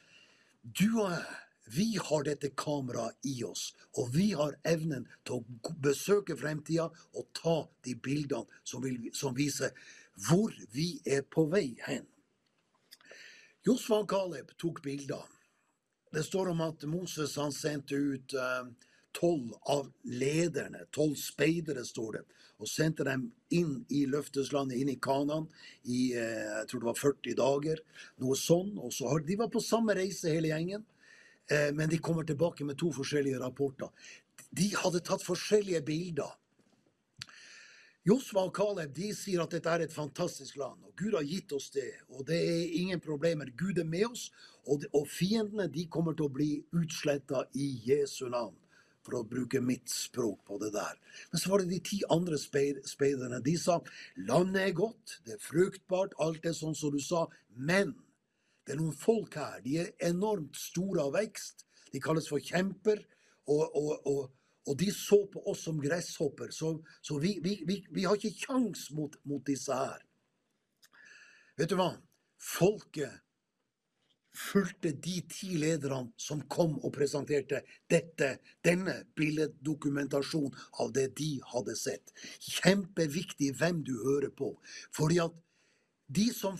du 0.62 0.88
og 0.88 1.12
jeg, 1.12 1.24
vi 1.70 1.98
har 2.02 2.24
dette 2.26 2.48
kameraet 2.58 3.28
i 3.30 3.44
oss, 3.46 3.68
og 3.94 4.08
vi 4.14 4.32
har 4.34 4.56
evnen 4.66 5.04
til 5.22 5.38
å 5.38 5.74
besøke 5.78 6.34
fremtida 6.34 6.88
og 7.14 7.28
ta 7.36 7.60
de 7.86 7.94
bildene 7.94 8.48
som, 8.66 8.82
vil, 8.82 9.12
som 9.14 9.36
viser 9.36 9.70
hvor 10.26 10.50
vi 10.74 10.96
er 11.06 11.22
på 11.22 11.46
vei 11.52 11.76
hen. 11.86 12.08
Josfa 13.66 14.00
og 14.02 14.08
Caleb 14.10 14.50
tok 14.58 14.80
bilder. 14.82 15.22
Det 16.10 16.22
står 16.26 16.50
om 16.50 16.60
at 16.64 16.82
Moses 16.90 17.36
han 17.38 17.52
sendte 17.54 17.94
ut 17.94 18.34
eh, 18.34 18.64
tolv 19.14 19.52
av 19.70 19.90
lederne, 20.10 20.84
tolv 20.90 21.14
speidere, 21.18 21.84
står 21.86 22.18
det, 22.18 22.22
og 22.60 22.68
sendte 22.68 23.06
dem 23.06 23.28
inn 23.54 23.76
i 23.94 24.04
løfteslandet, 24.10 24.80
inn 24.80 24.90
i 24.92 24.98
Kanan, 25.02 25.46
i 25.86 26.10
eh, 26.18 26.48
jeg 26.58 26.66
tror 26.70 26.82
det 26.82 26.90
var 26.90 26.98
40 26.98 27.38
dager. 27.38 27.84
Noe 28.24 28.38
sånn. 28.38 28.74
Og 28.82 28.92
så 28.94 29.06
har, 29.12 29.22
de 29.26 29.38
var 29.38 29.52
på 29.54 29.62
samme 29.64 29.94
reise, 29.98 30.32
hele 30.34 30.50
gjengen, 30.50 30.84
eh, 31.50 31.70
men 31.76 31.92
de 31.92 32.02
kommer 32.02 32.26
tilbake 32.26 32.66
med 32.66 32.78
to 32.80 32.90
forskjellige 32.96 33.40
rapporter. 33.42 33.94
De 34.50 34.66
hadde 34.74 35.04
tatt 35.06 35.22
forskjellige 35.22 35.84
bilder 35.86 36.34
Josva 38.08 38.46
og 38.48 38.54
Caleb 38.56 38.94
de 38.96 39.10
sier 39.12 39.42
at 39.42 39.52
dette 39.52 39.68
er 39.68 39.82
et 39.84 39.92
fantastisk 39.92 40.56
land, 40.56 40.78
og 40.88 40.94
Gud 40.96 41.18
har 41.18 41.26
gitt 41.28 41.52
oss 41.52 41.68
det. 41.74 41.90
og 42.08 42.24
Det 42.26 42.38
er 42.38 42.78
ingen 42.80 43.00
problemer. 43.00 43.50
Gud 43.52 43.78
er 43.78 43.84
med 43.84 44.06
oss, 44.08 44.30
og, 44.64 44.86
og 44.96 45.04
fiendene 45.08 45.68
de 45.68 45.84
kommer 45.92 46.16
til 46.16 46.30
å 46.30 46.32
bli 46.32 46.54
utsletta 46.80 47.44
i 47.60 47.68
Jesu 47.84 48.26
navn. 48.32 48.56
For 49.04 49.16
å 49.16 49.24
bruke 49.24 49.62
mitt 49.64 49.88
språk 49.88 50.42
på 50.48 50.58
det 50.60 50.74
der. 50.74 50.96
Men 51.32 51.40
så 51.40 51.50
var 51.50 51.62
det 51.62 51.70
de 51.70 51.78
ti 51.84 52.02
andre 52.12 52.36
speiderne. 52.40 53.40
De 53.44 53.54
sa 53.56 53.78
landet 54.28 54.60
er 54.66 54.74
godt, 54.76 55.14
det 55.24 55.38
er 55.38 55.44
fruktbart, 55.44 56.16
alt 56.20 56.44
er 56.44 56.56
sånn 56.56 56.76
som 56.76 56.92
du 56.92 57.00
sa. 57.00 57.24
Men 57.56 57.94
det 58.64 58.74
er 58.74 58.80
noen 58.80 58.96
folk 58.96 59.38
her. 59.40 59.62
De 59.64 59.78
er 59.80 59.94
enormt 60.08 60.56
store 60.56 61.06
av 61.08 61.16
vekst. 61.16 61.64
De 61.92 62.00
kalles 62.00 62.28
for 62.28 62.44
kjemper. 62.44 63.00
og, 63.50 63.64
og, 63.74 64.06
og 64.06 64.20
og 64.68 64.76
de 64.78 64.90
så 64.92 65.22
på 65.32 65.42
oss 65.50 65.64
som 65.68 65.80
gresshopper, 65.80 66.52
så, 66.52 66.74
så 67.02 67.18
vi, 67.18 67.38
vi, 67.44 67.56
vi, 67.66 67.80
vi, 67.90 68.04
har 68.04 68.18
ikke 68.18 68.46
kjangs 68.46 68.90
mot, 68.96 69.16
mot, 69.24 69.42
disse 69.46 69.74
her. 69.74 70.04
Vet 71.58 71.72
du 71.72 71.76
hva? 71.80 71.94
Folket 72.40 73.20
fulgte 74.36 74.92
de 74.94 75.16
ti 75.28 75.56
lederne 75.58 76.12
som 76.20 76.42
kom 76.48 76.76
og 76.78 76.92
presenterte 76.94 77.64
dette, 77.90 78.36
denne 78.64 79.00
billeddokumentasjonen 79.18 80.54
av 80.82 80.92
det 80.94 81.08
de 81.18 81.32
hadde 81.50 81.74
sett. 81.76 82.12
Kjempeviktig 82.38 83.50
hvem 83.58 83.82
du 83.84 83.96
hører 84.04 84.30
på. 84.30 84.52
Fordi 84.94 85.18
at 85.24 85.34
de 86.10 86.28
som 86.34 86.58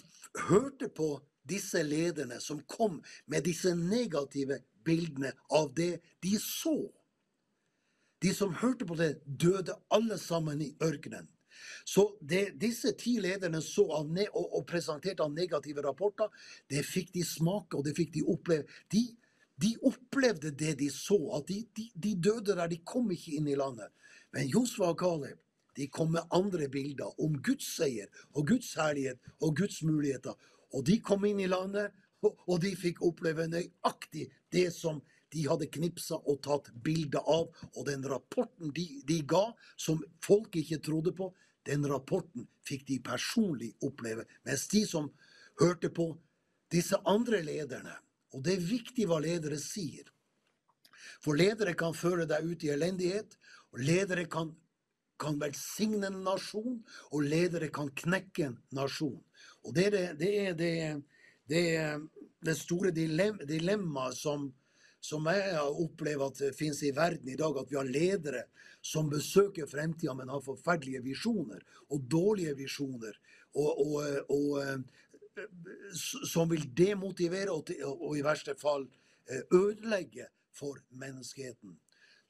hørte 0.49 0.90
på 0.95 1.14
disse 1.50 1.83
lederne 1.83 2.40
som 2.42 2.61
kom 2.71 3.00
med 3.30 3.47
disse 3.47 3.73
negative 3.75 4.61
bildene 4.85 5.33
av 5.57 5.73
det 5.76 6.00
de 6.25 6.37
så 6.42 6.76
De 8.23 8.33
som 8.37 8.55
hørte 8.55 8.87
på 8.87 8.97
det, 8.99 9.15
døde 9.25 9.77
alle 9.91 10.19
sammen 10.19 10.61
i 10.62 10.75
ørkenen. 10.85 11.29
Så 11.85 12.05
det 12.21 12.61
disse 12.61 12.93
ti 12.99 13.17
lederne 13.21 13.61
så 13.65 13.85
og, 13.91 14.17
og, 14.39 14.67
presenterte 14.67 15.25
av 15.25 15.33
negative 15.33 15.83
rapporter, 15.83 16.29
det 16.71 16.85
fikk 16.87 17.12
de 17.15 17.25
smake, 17.25 17.77
og 17.77 17.85
det 17.85 17.97
fikk 17.97 18.12
de 18.15 18.25
oppleve. 18.29 18.65
De, 18.93 19.03
de 19.61 19.75
opplevde 19.83 20.50
det 20.50 20.79
de 20.79 20.91
så, 20.93 21.19
at 21.37 21.49
de, 21.49 21.65
de, 21.77 21.91
de, 21.95 22.15
døde 22.15 22.55
der. 22.55 22.69
De 22.69 22.81
kom 22.85 23.11
ikke 23.11 23.37
inn 23.37 23.49
i 23.49 23.59
landet. 23.59 23.93
Men 24.33 24.49
Josfa 24.49 24.93
og 24.93 24.99
Kaleb 25.00 25.39
de 25.77 25.87
kom 25.87 26.11
med 26.12 26.27
andre 26.35 26.67
bilder 26.69 27.21
om 27.23 27.37
Guds 27.47 27.69
seier 27.77 28.11
og 28.35 28.49
Guds 28.50 28.75
herlighet 28.77 29.21
og 29.41 29.55
Guds 29.57 29.83
muligheter. 29.87 30.35
Og 30.75 30.85
de 30.87 30.99
kom 31.00 31.25
inn 31.25 31.41
i 31.41 31.49
landet, 31.49 31.95
og 32.21 32.59
de 32.61 32.75
fikk 32.77 33.00
oppleve 33.07 33.47
nøyaktig 33.49 34.27
det 34.53 34.67
som 34.75 35.00
de 35.33 35.45
hadde 35.47 35.71
knipsa 35.73 36.19
og 36.25 36.41
tatt 36.45 36.71
bilde 36.85 37.21
av. 37.23 37.51
Og 37.75 37.87
den 37.87 38.05
rapporten 38.09 38.73
de, 38.75 38.87
de 39.07 39.21
ga, 39.29 39.47
som 39.79 40.03
folk 40.25 40.57
ikke 40.61 40.81
trodde 40.85 41.15
på, 41.17 41.31
den 41.69 41.85
rapporten 41.89 42.47
fikk 42.67 42.87
de 42.89 42.99
personlig 43.05 43.75
oppleve. 43.85 44.25
Mens 44.49 44.67
de 44.73 44.85
som 44.89 45.11
hørte 45.61 45.91
på 45.93 46.13
disse 46.73 46.99
andre 47.09 47.43
lederne 47.43 47.99
Og 48.31 48.45
det 48.47 48.53
er 48.55 48.63
viktig 48.63 49.09
hva 49.11 49.17
ledere 49.19 49.57
sier. 49.59 50.05
For 51.19 51.35
ledere 51.35 51.73
kan 51.75 51.97
føre 51.99 52.29
deg 52.31 52.47
ut 52.47 52.63
i 52.63 52.71
elendighet. 52.71 53.35
og 53.75 53.81
Ledere 53.83 54.29
kan, 54.31 54.53
kan 55.19 55.41
velsigne 55.41 56.07
en 56.07 56.21
nasjon, 56.23 56.77
og 57.11 57.27
ledere 57.27 57.73
kan 57.75 57.91
knekke 57.91 58.45
en 58.47 58.55
nasjon. 58.71 59.19
Og 59.67 59.75
det 59.75 59.89
er 59.89 59.97
det, 59.97 60.07
det, 60.21 60.31
er 60.45 60.55
det, 60.55 61.65
det, 62.45 62.53
er 62.53 62.61
store 62.61 62.95
dilemmaet 62.95 64.15
som, 64.17 64.47
som 65.00 65.26
jeg 65.33 65.61
opplever 65.64 66.28
at 66.28 66.40
det 66.42 66.54
finnes 66.57 66.83
i 66.85 66.92
verden 66.97 67.28
i 67.33 67.38
dag, 67.38 67.57
at 67.57 67.71
vi 67.71 67.78
har 67.78 67.88
ledere 67.88 68.45
som 68.85 69.11
besøker 69.12 69.69
fremtida, 69.69 70.14
men 70.16 70.33
har 70.33 70.45
forferdelige 70.45 71.02
visjoner 71.04 71.62
og 71.90 72.04
dårlige 72.09 72.54
visjoner. 72.59 73.16
Og, 73.59 73.80
og, 73.83 74.30
og, 74.30 74.50
eh, 74.62 75.47
som 76.28 76.50
vil 76.50 76.66
demotivere 76.76 77.52
og, 77.52 77.71
og, 77.97 78.12
i 78.19 78.25
verste 78.25 78.54
fall 78.61 78.87
eh, 79.28 79.42
ødelegge 79.57 80.28
for 80.54 80.80
menneskeheten. 80.90 81.76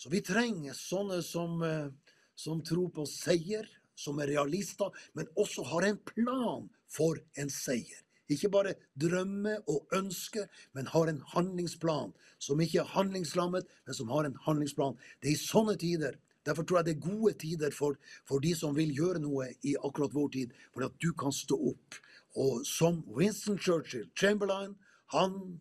Så 0.00 0.12
vi 0.12 0.22
trenger 0.24 0.76
sånne 0.76 1.20
som, 1.24 1.60
eh, 1.66 2.14
som 2.38 2.62
tror 2.64 2.90
på 2.94 3.06
seier, 3.08 3.68
som 4.00 4.20
er 4.22 4.32
realister, 4.32 4.94
men 5.12 5.28
også 5.36 5.66
har 5.74 5.90
en 5.90 5.98
plan 6.14 6.70
for 6.88 7.18
en 7.36 7.50
seier. 7.52 8.00
Ikke 8.30 8.50
bare 8.52 8.76
drømme 8.94 9.56
og 9.68 9.90
ønske, 9.96 10.46
men 10.72 10.87
har 10.87 11.10
en 11.10 11.22
handlingsplan. 11.34 12.12
Som 12.38 12.60
ikke 12.62 12.84
er 12.84 12.92
handlingslammet, 12.94 13.66
men 13.87 13.94
som 13.94 14.11
har 14.14 14.28
en 14.28 14.37
handlingsplan. 14.46 14.98
Det 15.20 15.33
er 15.33 15.38
i 15.38 15.46
sånne 15.46 15.76
tider 15.81 16.18
Derfor 16.46 16.64
tror 16.64 16.78
jeg 16.78 16.85
det 16.87 16.96
er 16.96 17.11
gode 17.11 17.33
tider 17.37 17.70
for, 17.70 17.96
for 18.28 18.40
de 18.40 18.55
som 18.57 18.72
vil 18.76 18.94
gjøre 18.96 19.20
noe 19.20 19.50
i 19.61 19.74
akkurat 19.76 20.14
vår 20.16 20.31
tid, 20.33 20.55
for 20.72 20.87
at 20.87 20.94
du 21.02 21.12
kan 21.12 21.35
stå 21.37 21.59
opp. 21.72 21.98
Og 22.40 22.62
som 22.66 23.02
Winston 23.16 23.59
Churchill, 23.59 24.07
Chamberlain, 24.16 24.72
han 25.12 25.61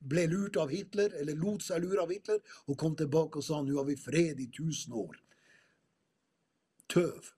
ble 0.00 0.26
lurt 0.32 0.56
av 0.56 0.72
Hitler, 0.72 1.12
eller 1.20 1.36
lot 1.38 1.62
seg 1.62 1.84
lure 1.84 2.02
av 2.02 2.12
Hitler, 2.12 2.40
og 2.66 2.78
kom 2.80 2.96
tilbake 2.96 3.40
og 3.40 3.44
sa 3.44 3.60
nå 3.62 3.76
har 3.76 3.88
vi 3.88 3.98
fred 4.00 4.40
i 4.40 4.48
tusen 4.54 4.96
år. 4.96 5.18
Tøv. 6.88 7.34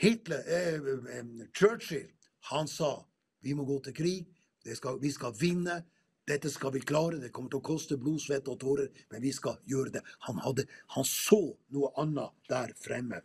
Hitler, 0.00 0.42
eh, 0.48 1.18
eh, 1.18 1.48
Churchill, 1.52 2.08
han 2.50 2.66
sa 2.68 3.04
vi 3.44 3.54
må 3.56 3.66
gå 3.68 3.78
til 3.84 3.96
krig, 3.96 4.30
skal, 4.74 4.98
vi 5.02 5.12
skal 5.12 5.34
vinne, 5.36 5.82
dette 6.24 6.48
skal 6.48 6.72
vi 6.72 6.80
klare, 6.80 7.20
det 7.20 7.32
kommer 7.36 7.52
til 7.52 7.60
å 7.60 7.66
koste 7.66 7.98
blod, 8.00 8.22
svette 8.22 8.52
og 8.52 8.60
tårer, 8.62 8.88
men 9.12 9.20
vi 9.20 9.32
skal 9.36 9.58
gjøre 9.68 9.98
det. 9.98 10.04
Han, 10.28 10.40
hadde, 10.40 10.64
han 10.96 11.04
så 11.08 11.40
noe 11.74 11.90
annet 12.00 12.32
der 12.48 12.72
fremme. 12.80 13.20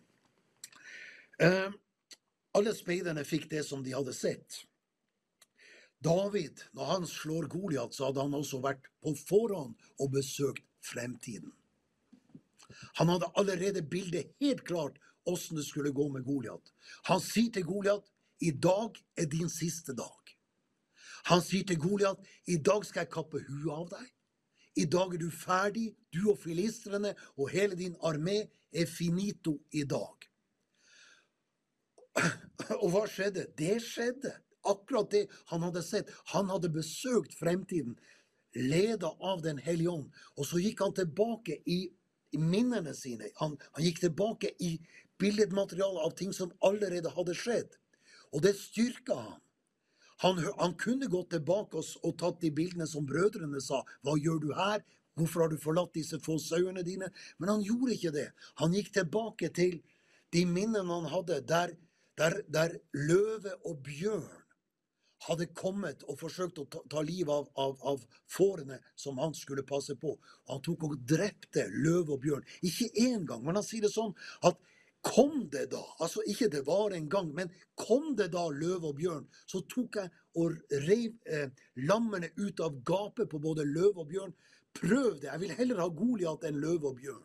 Eh, 1.39 1.69
alle 2.59 2.73
speiderne 2.75 3.23
fikk 3.23 3.47
det 3.53 3.63
som 3.63 3.85
de 3.85 3.95
hadde 3.95 4.15
sett. 4.15 4.65
David, 6.03 6.63
når 6.75 6.91
han 6.91 7.07
slår 7.07 7.47
Goliat, 7.51 7.95
så 7.95 8.09
hadde 8.09 8.23
han 8.23 8.35
også 8.35 8.59
vært 8.63 8.91
på 9.03 9.15
forhånd 9.19 9.75
og 9.99 10.11
besøkt 10.15 10.63
fremtiden. 10.83 11.53
Han 12.99 13.11
hadde 13.11 13.31
allerede 13.39 13.83
bildet 13.83 14.35
helt 14.43 14.63
klart 14.67 14.99
åssen 15.27 15.59
det 15.59 15.65
skulle 15.67 15.91
gå 15.95 16.07
med 16.11 16.23
Goliat. 16.27 16.71
Han 17.09 17.19
sier 17.23 17.51
til 17.53 17.67
Goliat, 17.67 18.07
i 18.39 18.51
dag 18.51 18.95
er 19.17 19.25
din 19.25 19.49
siste 19.49 19.93
dag. 19.95 20.15
Han 21.29 21.41
sier 21.43 21.65
til 21.67 21.79
Goliat, 21.79 22.19
i 22.47 22.57
dag 22.57 22.85
skal 22.87 23.03
jeg 23.03 23.13
kappe 23.13 23.41
huet 23.43 23.73
av 23.75 23.87
deg. 23.91 24.07
I 24.79 24.85
dag 24.87 25.13
er 25.13 25.19
du 25.19 25.29
ferdig, 25.33 25.89
du 26.13 26.29
og 26.31 26.39
filistrene 26.39 27.11
og 27.35 27.51
hele 27.51 27.75
din 27.75 27.97
armé 28.05 28.45
er 28.71 28.87
finito 28.87 29.57
i 29.75 29.83
dag. 29.83 30.29
Og 32.83 32.89
hva 32.93 33.03
skjedde? 33.09 33.47
Det 33.57 33.77
skjedde. 33.83 34.31
Akkurat 34.67 35.11
det 35.11 35.25
han 35.51 35.63
hadde 35.63 35.83
sett. 35.85 36.09
Han 36.33 36.49
hadde 36.51 36.71
besøkt 36.73 37.35
fremtiden, 37.39 37.95
leda 38.55 39.11
av 39.23 39.41
Den 39.43 39.59
hellige 39.61 39.91
ånd. 39.91 40.09
Og 40.35 40.47
så 40.49 40.59
gikk 40.61 40.83
han 40.83 40.95
tilbake 40.97 41.61
i 41.65 41.79
minnene 42.37 42.93
sine. 42.97 43.31
Han, 43.39 43.55
han 43.75 43.85
gikk 43.85 44.03
tilbake 44.03 44.51
i 44.59 44.75
billedmaterialet 45.19 46.05
av 46.05 46.15
ting 46.17 46.33
som 46.35 46.51
allerede 46.65 47.11
hadde 47.15 47.35
skjedd. 47.37 47.77
Og 48.35 48.43
det 48.45 48.55
styrka 48.59 49.17
han. 49.17 49.39
Han, 50.19 50.39
han 50.59 50.73
kunne 50.75 51.07
gått 51.07 51.31
tilbake 51.31 51.79
og, 51.79 52.15
tatt 52.19 52.41
de 52.41 52.51
bildene 52.51 52.87
som 52.87 53.05
brødrene 53.07 53.61
sa. 53.63 53.79
Hva 54.03 54.17
gjør 54.19 54.41
du 54.43 54.49
her? 54.57 54.83
Hvorfor 55.19 55.45
har 55.45 55.51
du 55.51 55.59
forlatt 55.59 55.95
disse 55.95 56.19
få 56.23 56.35
sauene 56.43 56.83
dine? 56.83 57.07
Men 57.39 57.53
han 57.53 57.63
gjorde 57.63 57.95
ikke 57.95 58.11
det. 58.15 58.27
Han 58.59 58.75
gikk 58.75 58.91
tilbake 58.95 59.51
til 59.55 59.79
de 60.35 60.43
minnene 60.45 60.91
han 60.91 61.07
hadde, 61.11 61.39
der, 61.47 61.73
der, 62.19 62.35
der 62.51 62.75
løve 62.93 63.55
og 63.65 63.79
bjørn 63.87 64.27
hadde 65.27 65.49
kommet 65.55 66.03
og 66.07 66.19
forsøkt 66.19 66.61
å 66.61 66.65
ta, 66.71 66.81
ta 66.91 67.01
livet 67.03 67.31
av, 67.33 67.47
av, 67.59 67.75
av, 67.91 68.03
fårene 68.31 68.79
som 68.95 69.19
han 69.19 69.33
skulle 69.35 69.65
passe 69.67 69.97
på. 69.99 70.13
Han 70.51 70.61
tok 70.63 70.85
og 70.87 70.99
drepte 71.09 71.65
løve 71.73 72.15
og 72.15 72.21
bjørn. 72.23 72.45
Ikke 72.63 72.87
én 73.03 73.25
gang, 73.27 73.43
men 73.43 73.59
han 73.59 73.65
sier 73.67 73.83
det 73.83 73.91
sånn 73.91 74.13
at 74.47 74.59
Kom 75.01 75.45
det 75.51 75.69
da, 75.71 75.79
altså 76.03 76.19
ikke 76.27 76.49
det 76.51 76.65
var 76.67 76.91
en 76.91 77.07
gang, 77.09 77.29
men 77.35 77.51
kom 77.79 78.17
det 78.19 78.33
da 78.33 78.49
løve 78.51 78.89
og 78.91 78.97
bjørn, 78.97 79.29
så 79.47 79.61
tok 79.71 79.95
jeg 79.95 80.11
og 80.35 80.57
reiv 80.87 81.13
eh, 81.23 81.47
lammene 81.87 82.33
ut 82.35 82.59
av 82.59 82.81
gapet 82.83 83.29
på 83.31 83.39
både 83.39 83.63
løve 83.67 84.03
og 84.03 84.09
bjørn. 84.09 84.33
Prøv 84.75 85.21
det. 85.21 85.29
Jeg 85.29 85.41
vil 85.41 85.55
heller 85.55 85.79
ha 85.81 85.87
Goliat 85.87 86.43
enn 86.49 86.59
løve 86.59 86.91
og 86.91 86.99
bjørn. 86.99 87.23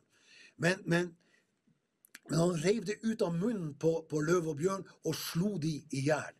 Men, 0.62 0.84
men, 0.86 1.10
men, 2.28 2.38
han 2.38 2.54
reiv 2.62 2.86
det 2.86 3.00
ut 3.02 3.26
av 3.26 3.34
munnen 3.34 3.74
på, 3.80 3.96
på 4.10 4.22
løve 4.22 4.54
og 4.54 4.62
bjørn 4.62 4.86
og 5.04 5.18
slo 5.18 5.56
de 5.58 5.74
i 5.90 6.04
hjel. 6.06 6.38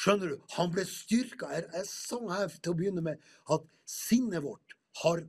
Skjønner 0.00 0.32
du? 0.32 0.38
Han 0.54 0.70
ble 0.72 0.86
styrka. 0.88 1.50
Jeg, 1.56 1.66
jeg 1.74 1.90
sa 1.90 2.20
her 2.30 2.54
til 2.56 2.72
å 2.72 2.78
begynne 2.78 3.04
med 3.04 3.32
at 3.52 3.66
sinnet 3.90 4.46
vårt 4.46 4.78
har 5.02 5.26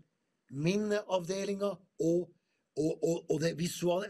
minneavdelinga 0.52 1.74
og 2.06 2.30
og, 2.78 3.04
og, 3.04 3.32
og, 3.32 3.48
visuale, 3.58 4.08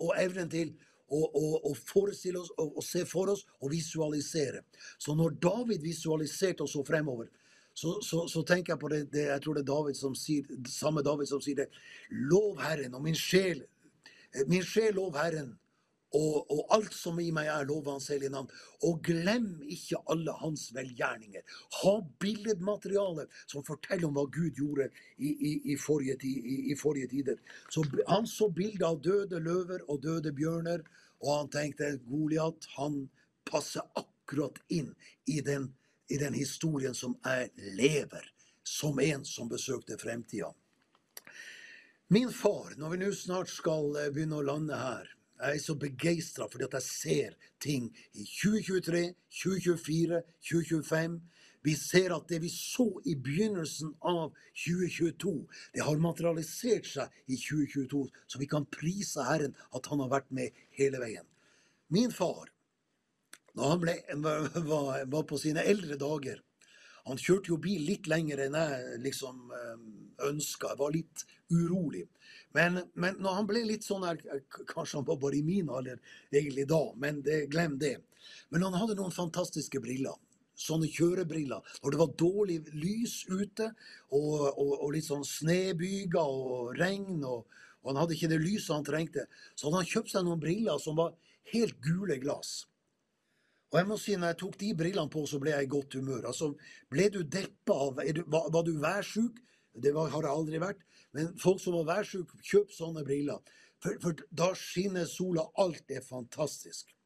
og 0.00 0.12
evnen 0.20 0.50
til 0.50 0.74
å, 1.06 1.72
forestille 1.86 2.40
oss 2.40 2.50
og, 2.58 2.78
se 2.84 3.04
for 3.06 3.30
oss 3.30 3.44
og 3.60 3.70
visualisere. 3.70 4.64
Så 4.98 5.14
når 5.14 5.36
David 5.42 5.84
visualiserte 5.84 6.66
og 6.66 6.70
så 6.70 6.82
fremover, 6.86 7.28
så, 7.76 7.98
så, 8.02 8.24
så, 8.28 8.42
tenker 8.42 8.72
jeg 8.72 8.80
på 8.80 8.88
det, 8.88 9.02
det, 9.12 9.26
jeg 9.28 9.42
tror 9.44 9.54
det 9.54 9.62
er 9.66 9.68
David 9.68 9.98
som 9.98 10.14
sier, 10.16 10.46
samme 10.72 11.04
David 11.04 11.28
som 11.28 11.42
sier 11.44 11.60
det. 11.60 11.66
Lov 12.10 12.56
Herren, 12.62 12.94
og 12.96 13.04
min 13.04 13.18
sjel, 13.18 13.66
min 14.48 14.64
sjel 14.64 14.96
lov 14.96 15.18
Herren, 15.18 15.52
og, 16.16 16.50
og, 16.52 16.62
alt 16.76 16.94
som 16.96 17.18
i 17.20 17.28
meg 17.34 17.48
er, 17.52 17.66
lover 17.68 17.96
hans 17.96 18.08
hellige 18.12 18.32
navn. 18.32 18.50
Og 18.88 19.00
glem 19.04 19.48
ikke 19.72 20.00
alle 20.12 20.34
hans 20.40 20.68
velgjerninger. 20.76 21.44
Ha 21.80 21.94
billedmateriale 22.22 23.26
som 23.44 23.64
forteller 23.66 24.08
om 24.08 24.16
hva 24.16 24.26
Gud 24.32 24.56
gjorde 24.56 24.88
i, 25.16 25.30
i, 25.30 25.52
i, 25.72 25.78
forrige, 25.80 26.18
i 26.24 26.76
forrige, 26.78 27.10
tider. 27.12 27.40
Så 27.70 27.84
Han 28.08 28.28
så 28.30 28.48
bilder 28.50 28.88
av 28.90 29.00
døde 29.04 29.40
løver 29.42 29.84
og 29.90 30.02
døde 30.02 30.32
bjørner, 30.36 30.84
og 31.24 31.32
han 31.32 31.50
tenkte 31.52 31.96
Goliat 32.06 32.68
han 32.76 33.06
passer 33.46 33.84
akkurat 33.96 34.58
inn 34.68 34.92
i 35.26 35.40
den, 35.40 35.70
i 36.08 36.18
den 36.20 36.34
historien 36.34 36.94
som 36.94 37.16
jeg 37.24 37.50
lever, 37.78 38.24
som 38.62 38.98
en 39.00 39.24
som 39.24 39.48
besøkte 39.48 39.98
fremtida. 39.98 40.52
Min 42.08 42.30
far, 42.30 42.76
når 42.78 42.92
vi 42.92 42.98
nå 43.00 43.10
snart 43.18 43.50
skal 43.50 43.96
eh, 43.98 44.12
begynne 44.14 44.38
å 44.38 44.46
lande 44.46 44.76
her 44.78 45.15
jeg 45.36 45.56
er 45.56 45.62
så 45.62 45.76
begeistra 45.78 46.48
fordi 46.50 46.66
at 46.66 46.76
jeg 46.78 46.86
ser 46.86 47.36
ting 47.60 47.88
i 48.14 48.24
2023, 48.24 49.02
2024, 49.30 50.22
2025. 50.40 51.20
Vi 51.66 51.74
ser 51.74 52.14
at 52.14 52.28
det 52.30 52.38
vi 52.44 52.50
så 52.52 52.86
i 53.10 53.16
begynnelsen 53.18 53.90
av 54.06 54.34
2022, 54.54 55.32
det 55.74 55.82
har 55.82 55.98
materialisert 55.98 56.86
seg 56.86 57.16
i 57.26 57.38
2022, 57.40 58.04
så 58.30 58.38
vi 58.38 58.46
kan 58.50 58.68
prise 58.70 59.24
Herren 59.26 59.56
at 59.74 59.88
han 59.90 60.04
har 60.04 60.12
vært 60.12 60.30
med 60.30 60.54
hele 60.78 61.00
veien. 61.02 61.26
Min 61.90 62.14
far, 62.14 62.52
da 63.56 63.72
han 63.72 63.82
ble, 63.82 63.96
var, 64.70 65.02
var 65.10 65.26
på 65.26 65.40
sine 65.40 65.64
eldre 65.66 65.98
dager 66.00 66.42
Han 67.06 67.20
kjørte 67.22 67.52
jo 67.52 67.56
bil 67.62 67.84
litt 67.86 68.08
lenger 68.10 68.40
enn 68.42 68.56
jeg 68.58 68.96
liksom 69.04 69.52
ønska. 70.26 70.72
Jeg 70.72 70.78
var 70.80 70.90
litt 70.90 71.22
urolig. 71.54 72.02
Men, 72.56 72.80
men 72.96 73.18
når 73.20 73.40
han 73.40 73.48
ble 73.48 73.64
litt 73.68 73.84
sånn 73.84 74.06
her 74.06 74.20
Kanskje 74.70 75.00
han 75.00 75.06
var 75.08 75.18
bare 75.20 75.36
i 75.36 75.44
min 75.44 75.68
alder 75.68 75.98
egentlig 76.32 76.64
da, 76.70 76.82
men 76.96 77.20
det, 77.26 77.42
glem 77.52 77.76
det. 77.80 77.98
Men 78.48 78.64
han 78.66 78.78
hadde 78.78 78.96
noen 78.98 79.14
fantastiske 79.14 79.82
briller 79.82 80.16
sånne 80.56 80.88
kjørebriller 80.88 81.74
når 81.82 81.92
det 81.92 82.00
var 82.00 82.14
dårlig 82.20 82.58
lys 82.74 83.18
ute, 83.28 83.68
og, 84.08 84.46
og, 84.48 84.72
og 84.80 84.94
litt 84.94 85.08
sånn 85.08 85.26
snebyger 85.26 86.22
og 86.22 86.72
regn, 86.80 87.20
og, 87.24 87.44
og, 87.82 87.90
han 87.90 88.00
hadde 88.00 88.16
ikke 88.16 88.30
det 88.32 88.40
lyset 88.42 88.72
han 88.74 88.86
trengte, 88.86 89.26
så 89.54 89.68
hadde 89.68 89.82
han 89.82 89.90
kjøpt 89.92 90.14
seg 90.14 90.26
noen 90.26 90.42
briller 90.42 90.80
som 90.82 90.98
var 90.98 91.14
helt 91.52 91.76
gule 91.84 92.18
glass. 92.22 92.62
Og 93.72 93.80
jeg 93.80 93.88
må 93.88 93.96
si, 94.00 94.14
når 94.16 94.32
jeg 94.32 94.40
tok 94.40 94.58
de 94.60 94.68
brillene 94.78 95.12
på, 95.12 95.24
så 95.28 95.40
ble 95.42 95.52
jeg 95.52 95.66
i 95.66 95.70
godt 95.70 95.96
humør. 95.98 96.28
Altså, 96.30 96.52
Ble 96.88 97.08
du 97.12 97.18
deppa 97.26 97.74
av 97.88 97.98
var, 97.98 98.62
du 98.64 98.76
værsjuk? 98.80 99.42
Det 99.82 99.92
var, 99.94 100.10
har 100.12 100.24
det 100.24 100.32
aldri 100.32 100.60
vært. 100.62 100.82
Men 101.16 101.32
folk 101.40 101.60
som 101.62 101.76
var 101.78 101.88
værsjuke, 101.96 102.40
kjøp 102.44 102.72
sånne 102.74 103.04
briller. 103.06 103.56
For, 103.82 103.98
for 104.02 104.26
da 104.32 104.52
skinner 104.56 105.08
sola. 105.08 105.46
Alt 105.62 105.92
er 105.92 106.04
fantastisk. 106.04 106.96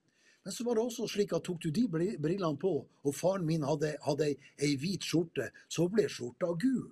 Men 0.45 0.55
så 0.57 0.65
var 0.65 0.79
det 0.79 0.85
også 0.87 1.09
slik 1.11 1.35
at 1.37 1.45
tok 1.45 1.61
du 1.63 1.69
de 1.75 1.85
brillene 1.91 2.57
på, 2.61 2.73
og 3.05 3.15
faren 3.15 3.45
min 3.47 3.67
hadde, 3.67 3.93
hadde 4.07 4.31
ei, 4.33 4.73
hvit 4.81 5.05
skjorte, 5.05 5.51
så 5.69 5.85
ble 5.93 6.07
skjorta 6.09 6.49
gul. 6.63 6.89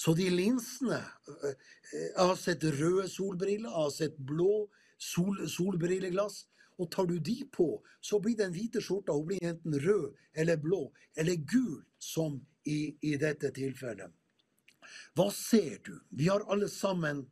Så 0.00 0.14
de 0.16 0.30
linsene 0.32 1.00
eh, 1.44 1.56
Jeg 1.92 2.14
har 2.16 2.38
sett 2.38 2.62
røde 2.64 3.08
solbriller, 3.10 3.68
jeg 3.68 3.82
har 3.82 3.90
sett 3.92 4.16
blå 4.16 4.68
sol, 4.96 5.42
solbrilleglass. 5.48 6.44
Og 6.80 6.88
tar 6.88 7.04
du 7.10 7.18
de 7.20 7.42
på, 7.52 7.66
så 8.00 8.16
blir 8.24 8.38
den 8.38 8.54
hvite 8.54 8.80
skjorta 8.80 9.12
hun 9.12 9.26
blir 9.28 9.42
enten 9.44 9.74
rød 9.82 10.14
eller 10.32 10.56
blå 10.56 10.86
eller 11.20 11.36
gul, 11.44 11.82
som 11.98 12.38
i, 12.64 12.94
i 13.04 13.18
dette 13.20 13.50
tilfellet. 13.52 14.14
Hva 15.18 15.28
ser 15.34 15.78
du? 15.86 15.94
Vi 16.10 16.28
har 16.30 16.46
alle 16.50 16.68
sammen 16.70 17.24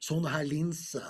sånne 0.00 0.32
her 0.32 0.46
linser. 0.48 1.06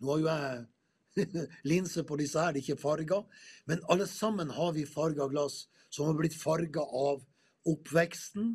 Nå 0.00 0.14
har 0.14 0.20
jo 0.20 0.30
jeg 0.30 1.48
linser 1.72 2.06
på 2.08 2.18
disse 2.20 2.40
her, 2.40 2.56
ikke 2.56 2.78
farger. 2.80 3.26
Men 3.68 3.82
alle 3.92 4.06
sammen 4.08 4.52
har 4.56 4.72
vi 4.76 4.86
farga 4.88 5.28
glass 5.30 5.66
som 5.90 6.06
har 6.06 6.18
blitt 6.18 6.36
farga 6.38 6.84
av 6.84 7.22
oppveksten, 7.68 8.54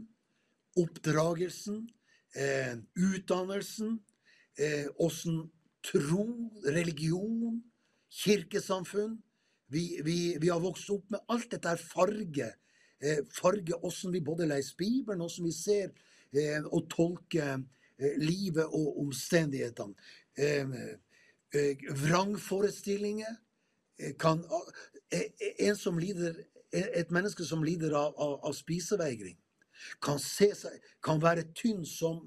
oppdragelsen, 0.80 1.86
eh, 2.36 2.76
utdannelsen, 2.96 4.00
eh, 4.58 4.88
tro, 5.86 6.52
religion, 6.66 7.62
kirkesamfunn. 8.10 9.22
Vi, 9.68 10.02
vi, 10.04 10.38
vi, 10.40 10.50
har 10.50 10.60
vokst 10.60 10.90
opp 10.90 11.10
med 11.10 11.22
alt 11.30 11.52
dette 11.52 11.70
her 11.70 11.82
farge. 11.82 12.50
Eh, 13.02 13.22
farge 13.34 13.78
åssen 13.84 14.14
vi 14.14 14.22
både 14.22 14.48
leser 14.48 14.78
Bibelen, 14.78 15.22
åssen 15.22 15.46
vi 15.46 15.52
ser 15.52 15.92
eh, 16.34 16.66
og 16.66 16.88
tolke 16.92 17.48
eh, 17.56 18.18
livet 18.22 18.66
og 18.66 19.00
omstendighetene. 19.06 19.94
Eh, 20.38 20.78
vrangforestillinger. 22.06 23.42
Kan, 24.20 24.42
en 25.60 25.78
som 25.80 25.96
lider, 25.96 26.36
et 26.76 27.12
menneske 27.16 27.46
som 27.48 27.62
lider 27.64 27.94
av, 27.96 28.12
av, 28.20 28.34
av 28.44 28.56
spisevegring, 28.58 29.38
kan, 30.04 30.20
seg, 30.20 30.58
kan, 31.06 31.22
være 31.24 31.46
tynn 31.56 31.86
som 31.88 32.26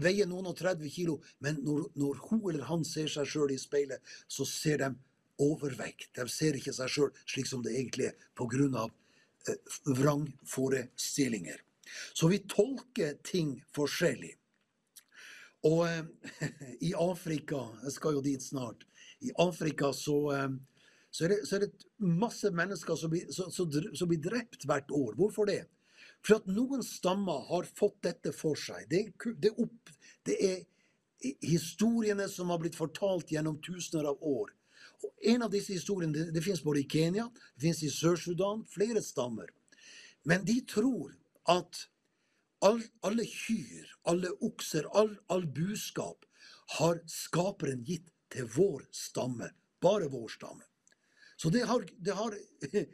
veier 0.00 0.24
noen 0.30 0.48
og 0.48 0.56
30 0.56 0.88
kilo, 0.94 1.18
men 1.44 1.60
når, 1.66 1.90
når 2.00 2.22
hun 2.30 2.40
eller 2.40 2.64
han 2.70 2.86
ser 2.88 3.10
seg 3.12 3.28
sjøl 3.28 3.52
i 3.52 3.60
speilet, 3.60 4.00
så 4.32 4.46
ser 4.48 4.80
de 4.80 4.90
overvekt. 5.44 6.10
De 6.16 6.26
ser 6.32 6.56
ikke 6.58 6.74
seg 6.74 6.90
sjøl 6.92 7.12
slik 7.24 7.50
som 7.50 7.62
det 7.64 7.76
egentlig 7.76 8.08
er, 8.10 8.16
pga. 8.38 8.88
Eh, 9.48 9.76
vrangforestillinger. 9.86 11.62
Så 12.12 12.28
vi 12.32 12.42
tolker 12.50 13.16
ting 13.26 13.56
forskjellig. 13.74 14.34
Og 15.66 15.84
eh, 15.88 16.04
i 16.88 16.92
Afrika 16.94 17.64
Jeg 17.84 17.96
skal 17.96 18.18
jo 18.18 18.24
dit 18.24 18.42
snart. 18.42 18.84
I 19.24 19.32
Afrika 19.42 19.90
så, 19.96 20.18
eh, 20.34 20.50
så, 21.10 21.24
er, 21.24 21.34
det, 21.34 21.40
så 21.48 21.56
er, 21.56 21.66
det, 21.66 21.88
masse 21.98 22.50
mennesker 22.54 22.98
som 22.98 23.10
blir, 23.10 23.26
så, 23.34 23.48
som 23.50 24.08
blir, 24.10 24.22
drept 24.22 24.66
hvert 24.68 24.90
år. 24.94 25.16
Hvorfor 25.18 25.48
det? 25.50 25.64
For 26.22 26.38
at 26.38 26.50
noen 26.50 26.82
stammer 26.86 27.46
har 27.50 27.66
fått 27.78 28.00
dette 28.06 28.32
for 28.34 28.58
seg. 28.58 28.86
Det, 28.90 29.04
det, 29.42 29.54
opp, 29.58 29.90
det 30.26 30.38
er 30.44 30.58
historiene 31.42 32.28
som 32.30 32.50
har 32.52 32.60
blitt 32.62 32.78
fortalt 32.78 33.32
gjennom 33.32 33.58
tusener 33.62 34.10
av 34.10 34.22
år. 34.22 34.54
Og 35.02 35.30
En 35.30 35.44
av 35.46 35.50
disse 35.50 35.74
historiene 35.74 36.14
det, 36.14 36.30
det 36.34 36.42
finnes 36.42 36.62
både 36.62 36.82
i 36.82 36.88
Kenya, 36.90 37.28
det 37.54 37.68
finnes 37.68 37.82
i 37.86 37.90
Sør-Sudan, 37.92 38.64
flere 38.70 39.02
stammer. 39.02 39.50
Men 40.26 40.44
de 40.46 40.58
tror 40.66 41.14
at 41.48 41.84
all, 42.64 42.80
alle 43.06 43.26
kyr, 43.26 43.90
alle 44.10 44.32
okser, 44.44 44.88
all, 44.92 45.14
all 45.32 45.46
buskap 45.46 46.26
har 46.78 47.00
skaperen 47.08 47.84
gitt 47.88 48.10
til 48.32 48.48
vår 48.56 48.88
stamme. 48.92 49.50
Bare 49.80 50.08
vår 50.10 50.28
stamme. 50.28 50.64
Så 51.38 51.50
det 51.54 51.64
har, 51.70 51.84
det 51.98 52.16
har 52.18 52.34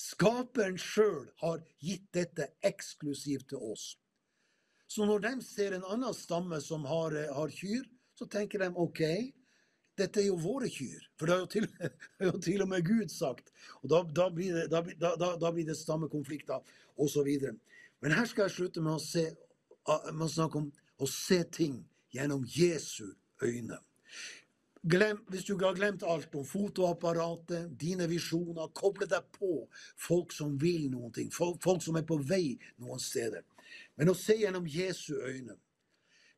Skaperen 0.00 0.78
sjøl 0.80 1.26
har 1.42 1.62
gitt 1.84 2.06
dette 2.16 2.46
eksklusivt 2.64 3.50
til 3.52 3.64
oss. 3.72 3.90
Så 4.88 5.04
når 5.04 5.24
de 5.26 5.32
ser 5.44 5.74
en 5.76 5.84
annen 5.84 6.14
stamme 6.16 6.60
som 6.64 6.86
har, 6.88 7.16
har 7.36 7.52
kyr, 7.52 7.84
så 8.16 8.26
tenker 8.30 8.64
de 8.64 8.70
OK, 8.80 9.02
dette 9.98 10.22
er 10.22 10.28
jo 10.30 10.38
våre 10.40 10.70
kyr. 10.72 11.04
For 11.18 11.28
det 11.28 11.34
har 11.34 11.42
jo 11.44 11.50
til, 11.52 11.68
jo 12.30 12.32
til 12.40 12.64
og 12.64 12.70
med 12.72 12.86
Gud 12.86 13.12
sagt. 13.12 13.52
Og 13.82 13.90
Da, 13.92 14.02
da 14.16 14.28
blir, 14.32 14.56
det, 14.56 14.68
da, 14.72 15.12
da, 15.20 15.34
da 15.36 15.52
blir 15.52 15.68
det 15.68 15.76
stammekonflikter 15.76 16.64
osv. 16.96 17.28
Men 18.00 18.14
her 18.14 18.26
skal 18.30 18.46
jeg 18.46 18.56
slutte 18.56 18.82
med 18.84 18.94
å, 18.94 19.02
se, 19.02 19.24
med 20.12 20.26
å 20.26 20.30
snakke 20.30 20.60
om 20.60 20.70
å 20.98 21.08
se 21.10 21.42
ting 21.54 21.80
gjennom 22.14 22.44
Jesu 22.46 23.06
øyne. 23.42 23.78
Glem, 24.88 25.18
hvis 25.28 25.44
du 25.44 25.56
har 25.58 25.74
glemt 25.74 26.04
alt 26.06 26.34
om 26.38 26.46
fotoapparatet, 26.46 27.72
dine 27.80 28.06
visjoner, 28.08 28.70
koble 28.78 29.08
deg 29.10 29.26
på 29.34 29.64
folk 29.98 30.32
som 30.32 30.54
vil 30.60 30.86
noen 30.92 31.12
ting, 31.12 31.32
folk, 31.34 31.82
som 31.82 31.98
er 31.98 32.06
på 32.06 32.20
vei 32.22 32.54
noen 32.78 33.02
steder. 33.02 33.42
Men 33.98 34.12
å 34.12 34.16
se 34.16 34.38
gjennom 34.38 34.68
Jesu 34.70 35.18
øyne. 35.18 35.58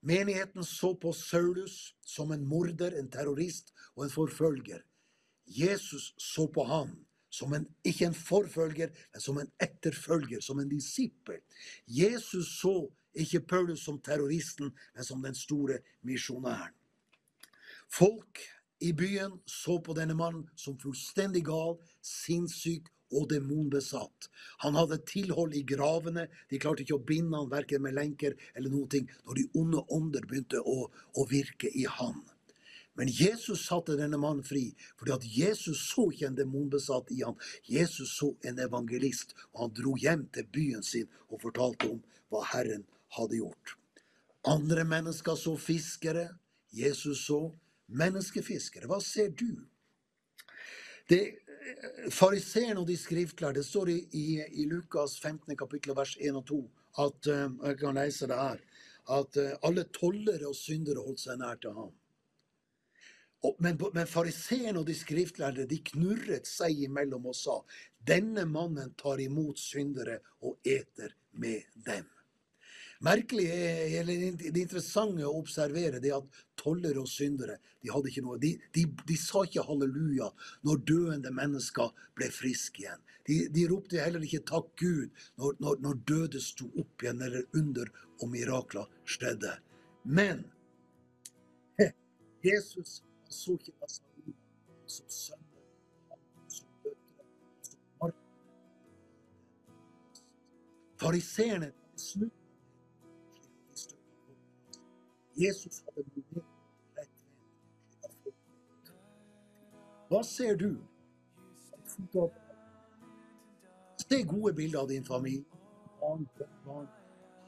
Menigheten 0.01 0.65
så 0.65 0.95
på 0.97 1.13
Saulus 1.13 1.93
som 2.01 2.33
en 2.33 2.47
morder, 2.49 2.97
en 2.97 3.11
terrorist 3.13 3.75
og 3.95 4.07
en 4.07 4.15
forfølger. 4.15 4.81
Jesus 5.45 6.15
så 6.17 6.47
på 6.49 6.65
ham 6.65 6.97
som 7.31 7.55
en, 7.55 7.67
ikke 7.87 8.11
en 8.11 8.17
forfølger, 8.17 8.91
men 9.13 9.23
som 9.23 9.39
en 9.39 9.51
etterfølger, 9.63 10.43
som 10.43 10.61
en 10.61 10.71
disippel. 10.71 11.41
Jesus 11.87 12.57
så 12.61 12.75
ikke 13.15 13.41
Paulus 13.41 13.85
som 13.85 13.99
terroristen, 14.03 14.73
men 14.95 15.05
som 15.07 15.23
den 15.23 15.35
store 15.35 15.81
misjonæren. 16.07 16.75
Folk 17.91 18.39
i 18.81 18.93
byen 18.93 19.41
så 19.47 19.81
på 19.83 19.95
denne 19.99 20.15
mannen 20.15 20.47
som 20.57 20.79
fullstendig 20.79 21.43
gal, 21.49 21.77
sinnssyk 22.07 22.89
og 23.11 23.27
demonbesatt. 23.33 24.29
Han 24.63 24.79
hadde 24.79 25.01
tilhold 25.09 25.57
i 25.59 25.65
gravene. 25.67 26.29
De 26.51 26.61
klarte 26.63 26.85
ikke 26.85 27.01
å 27.01 27.07
binde 27.07 27.37
han 27.37 27.51
verken 27.51 27.83
med 27.83 27.97
lenker 27.99 28.37
eller 28.55 28.71
noe 28.71 29.03
når 29.27 29.41
de 29.41 29.47
onde 29.59 29.83
ånder 29.91 30.27
begynte 30.31 30.63
å, 30.63 30.87
å 30.87 31.27
virke 31.31 31.71
i 31.75 31.87
han. 31.99 32.23
Men 33.01 33.09
Jesus 33.09 33.65
satte 33.65 33.97
denne 33.97 34.19
mannen 34.21 34.45
fri, 34.45 34.67
fordi 35.01 35.15
at 35.15 35.25
Jesus 35.25 35.81
så 35.89 36.11
ikke 36.13 36.29
en 36.29 36.37
demonbesatt 36.37 37.09
i 37.17 37.23
ham. 37.25 37.39
Jesus 37.65 38.13
så 38.19 38.35
en 38.45 38.61
evangelist, 38.61 39.33
og 39.55 39.65
han 39.65 39.77
dro 39.79 39.95
hjem 39.97 40.27
til 40.35 40.49
byen 40.53 40.85
sin 40.85 41.09
og 41.31 41.41
fortalte 41.47 41.89
om 41.95 42.03
hva 42.29 42.45
Herren 42.53 42.85
hadde 43.17 43.41
gjort. 43.41 43.77
Andre 44.45 44.85
mennesker 44.85 45.37
så 45.37 45.57
fiskere. 45.57 46.29
Jesus 46.77 47.25
så 47.27 47.41
menneskefiskere. 47.89 48.87
Hva 48.91 49.01
ser 49.03 49.33
du? 49.33 49.65
Det 51.11 51.25
Fariseerne 52.11 52.81
og 52.81 52.89
de 52.89 52.97
skriftlærde, 52.97 53.61
det 53.61 53.67
står 53.69 53.91
i, 53.93 53.97
i, 54.17 54.27
i, 54.63 54.65
Lukas 54.69 55.19
15. 55.21 55.57
kapittel 55.57 55.93
vers 55.97 56.17
1 56.21 56.39
og 56.39 56.47
2 56.49 56.61
at 57.05 57.29
eh, 57.31 57.53
jeg 57.69 57.79
kan 57.83 57.99
lese 58.01 58.29
det 58.31 58.39
her, 58.39 58.63
at 59.17 59.37
eh, 59.39 59.53
alle 59.69 59.85
tollere 59.95 60.49
og 60.49 60.57
syndere 60.57 61.05
holdt 61.05 61.21
seg 61.23 61.39
nær 61.39 61.61
til 61.63 61.77
ham. 61.77 61.93
Men, 63.59 63.79
men 63.95 64.09
fariseerne 64.09 64.83
og 64.83 64.89
de 64.89 64.95
skriftlærde 64.97 65.65
de 65.69 65.79
knurret 65.93 66.49
seg 66.49 66.83
imellom 66.85 67.31
og 67.31 67.37
sa 67.37 67.57
denne 68.07 68.45
mannen 68.49 68.93
tar 69.01 69.21
imot 69.21 69.61
syndere 69.61 70.19
og 70.45 70.59
eter 70.65 71.15
med 71.41 71.65
dem. 71.87 72.09
Merkelig 73.01 73.47
er, 73.49 73.95
eller 74.03 74.35
Det 74.37 74.61
interessante 74.61 75.25
å 75.25 75.39
observere 75.39 76.03
det 76.05 76.13
at 76.13 76.41
tollere 76.61 77.01
og 77.01 77.09
syndere 77.09 77.57
de 77.81 77.89
hadde 77.89 78.11
ikke 78.11 78.25
noe, 78.27 78.37
de, 78.41 78.53
de, 78.77 78.85
de 79.09 79.17
sa 79.17 79.47
ikke 79.47 79.65
halleluja 79.65 80.29
når 80.69 80.83
døende 80.91 81.33
mennesker 81.33 81.95
ble 82.19 82.29
friske 82.35 82.85
igjen. 82.85 83.01
De, 83.25 83.39
de 83.53 83.67
ropte 83.71 84.01
heller 84.01 84.25
ikke 84.27 84.43
'takk 84.45 84.69
Gud' 84.81 85.17
når, 85.41 85.57
når, 85.65 85.81
når 85.85 86.01
døde 86.09 86.41
sto 86.45 86.69
opp 86.77 87.05
igjen, 87.05 87.23
eller 87.25 87.47
under 87.57 87.89
og 88.21 88.29
mirakler 88.33 88.89
skjedde. 89.09 89.55
Men 90.05 90.45
Jesus 92.51 93.01
så 93.31 93.53
ikke 93.53 93.73
Nasarin 93.81 94.37
som 94.87 95.09
sønner, 95.09 95.65
som 96.49 96.69
døtre, 96.85 97.25
som 97.63 97.79
mark. 98.03 98.15
Fariseerne 101.01 101.73
snudde 101.97 102.41
Jesus 105.41 105.85
hadde 105.87 106.05
mulighet 106.17 106.47
Hva 110.11 110.23
ser 110.27 110.57
du? 110.59 110.81
Se 114.03 114.19
gode 114.27 114.53
bilder 114.59 114.81
av 114.81 114.89
din 114.89 115.05
familie. 115.05 115.45
Barn, 116.01 116.27
barn, 116.65 116.89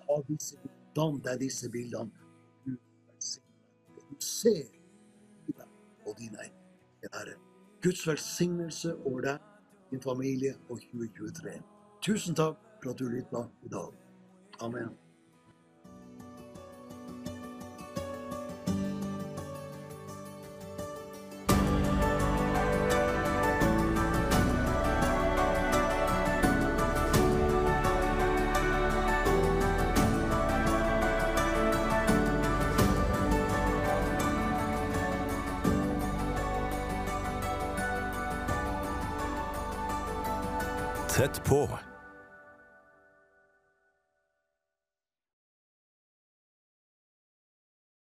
ha 0.06 0.18
disse, 0.28 0.56
deg 0.94 1.40
disse 1.40 1.70
bildene. 1.72 2.10
Du 2.68 4.16
ser 4.22 4.81
i 6.06 6.10
din 6.10 6.10
og 6.10 6.18
dine 6.18 6.38
ære. 7.14 7.34
Guds 7.82 8.08
velsignelse 8.08 8.96
over 8.96 9.20
deg, 9.20 9.38
din 9.90 10.02
familie 10.02 10.54
og 10.68 10.80
2023. 10.80 11.62
Tusen 12.02 12.34
takk 12.34 12.56
for 12.82 12.90
at 12.90 12.98
du 12.98 13.04
lytta 13.04 13.46
i 13.62 13.68
dag. 13.68 13.92
Amen. 14.60 15.01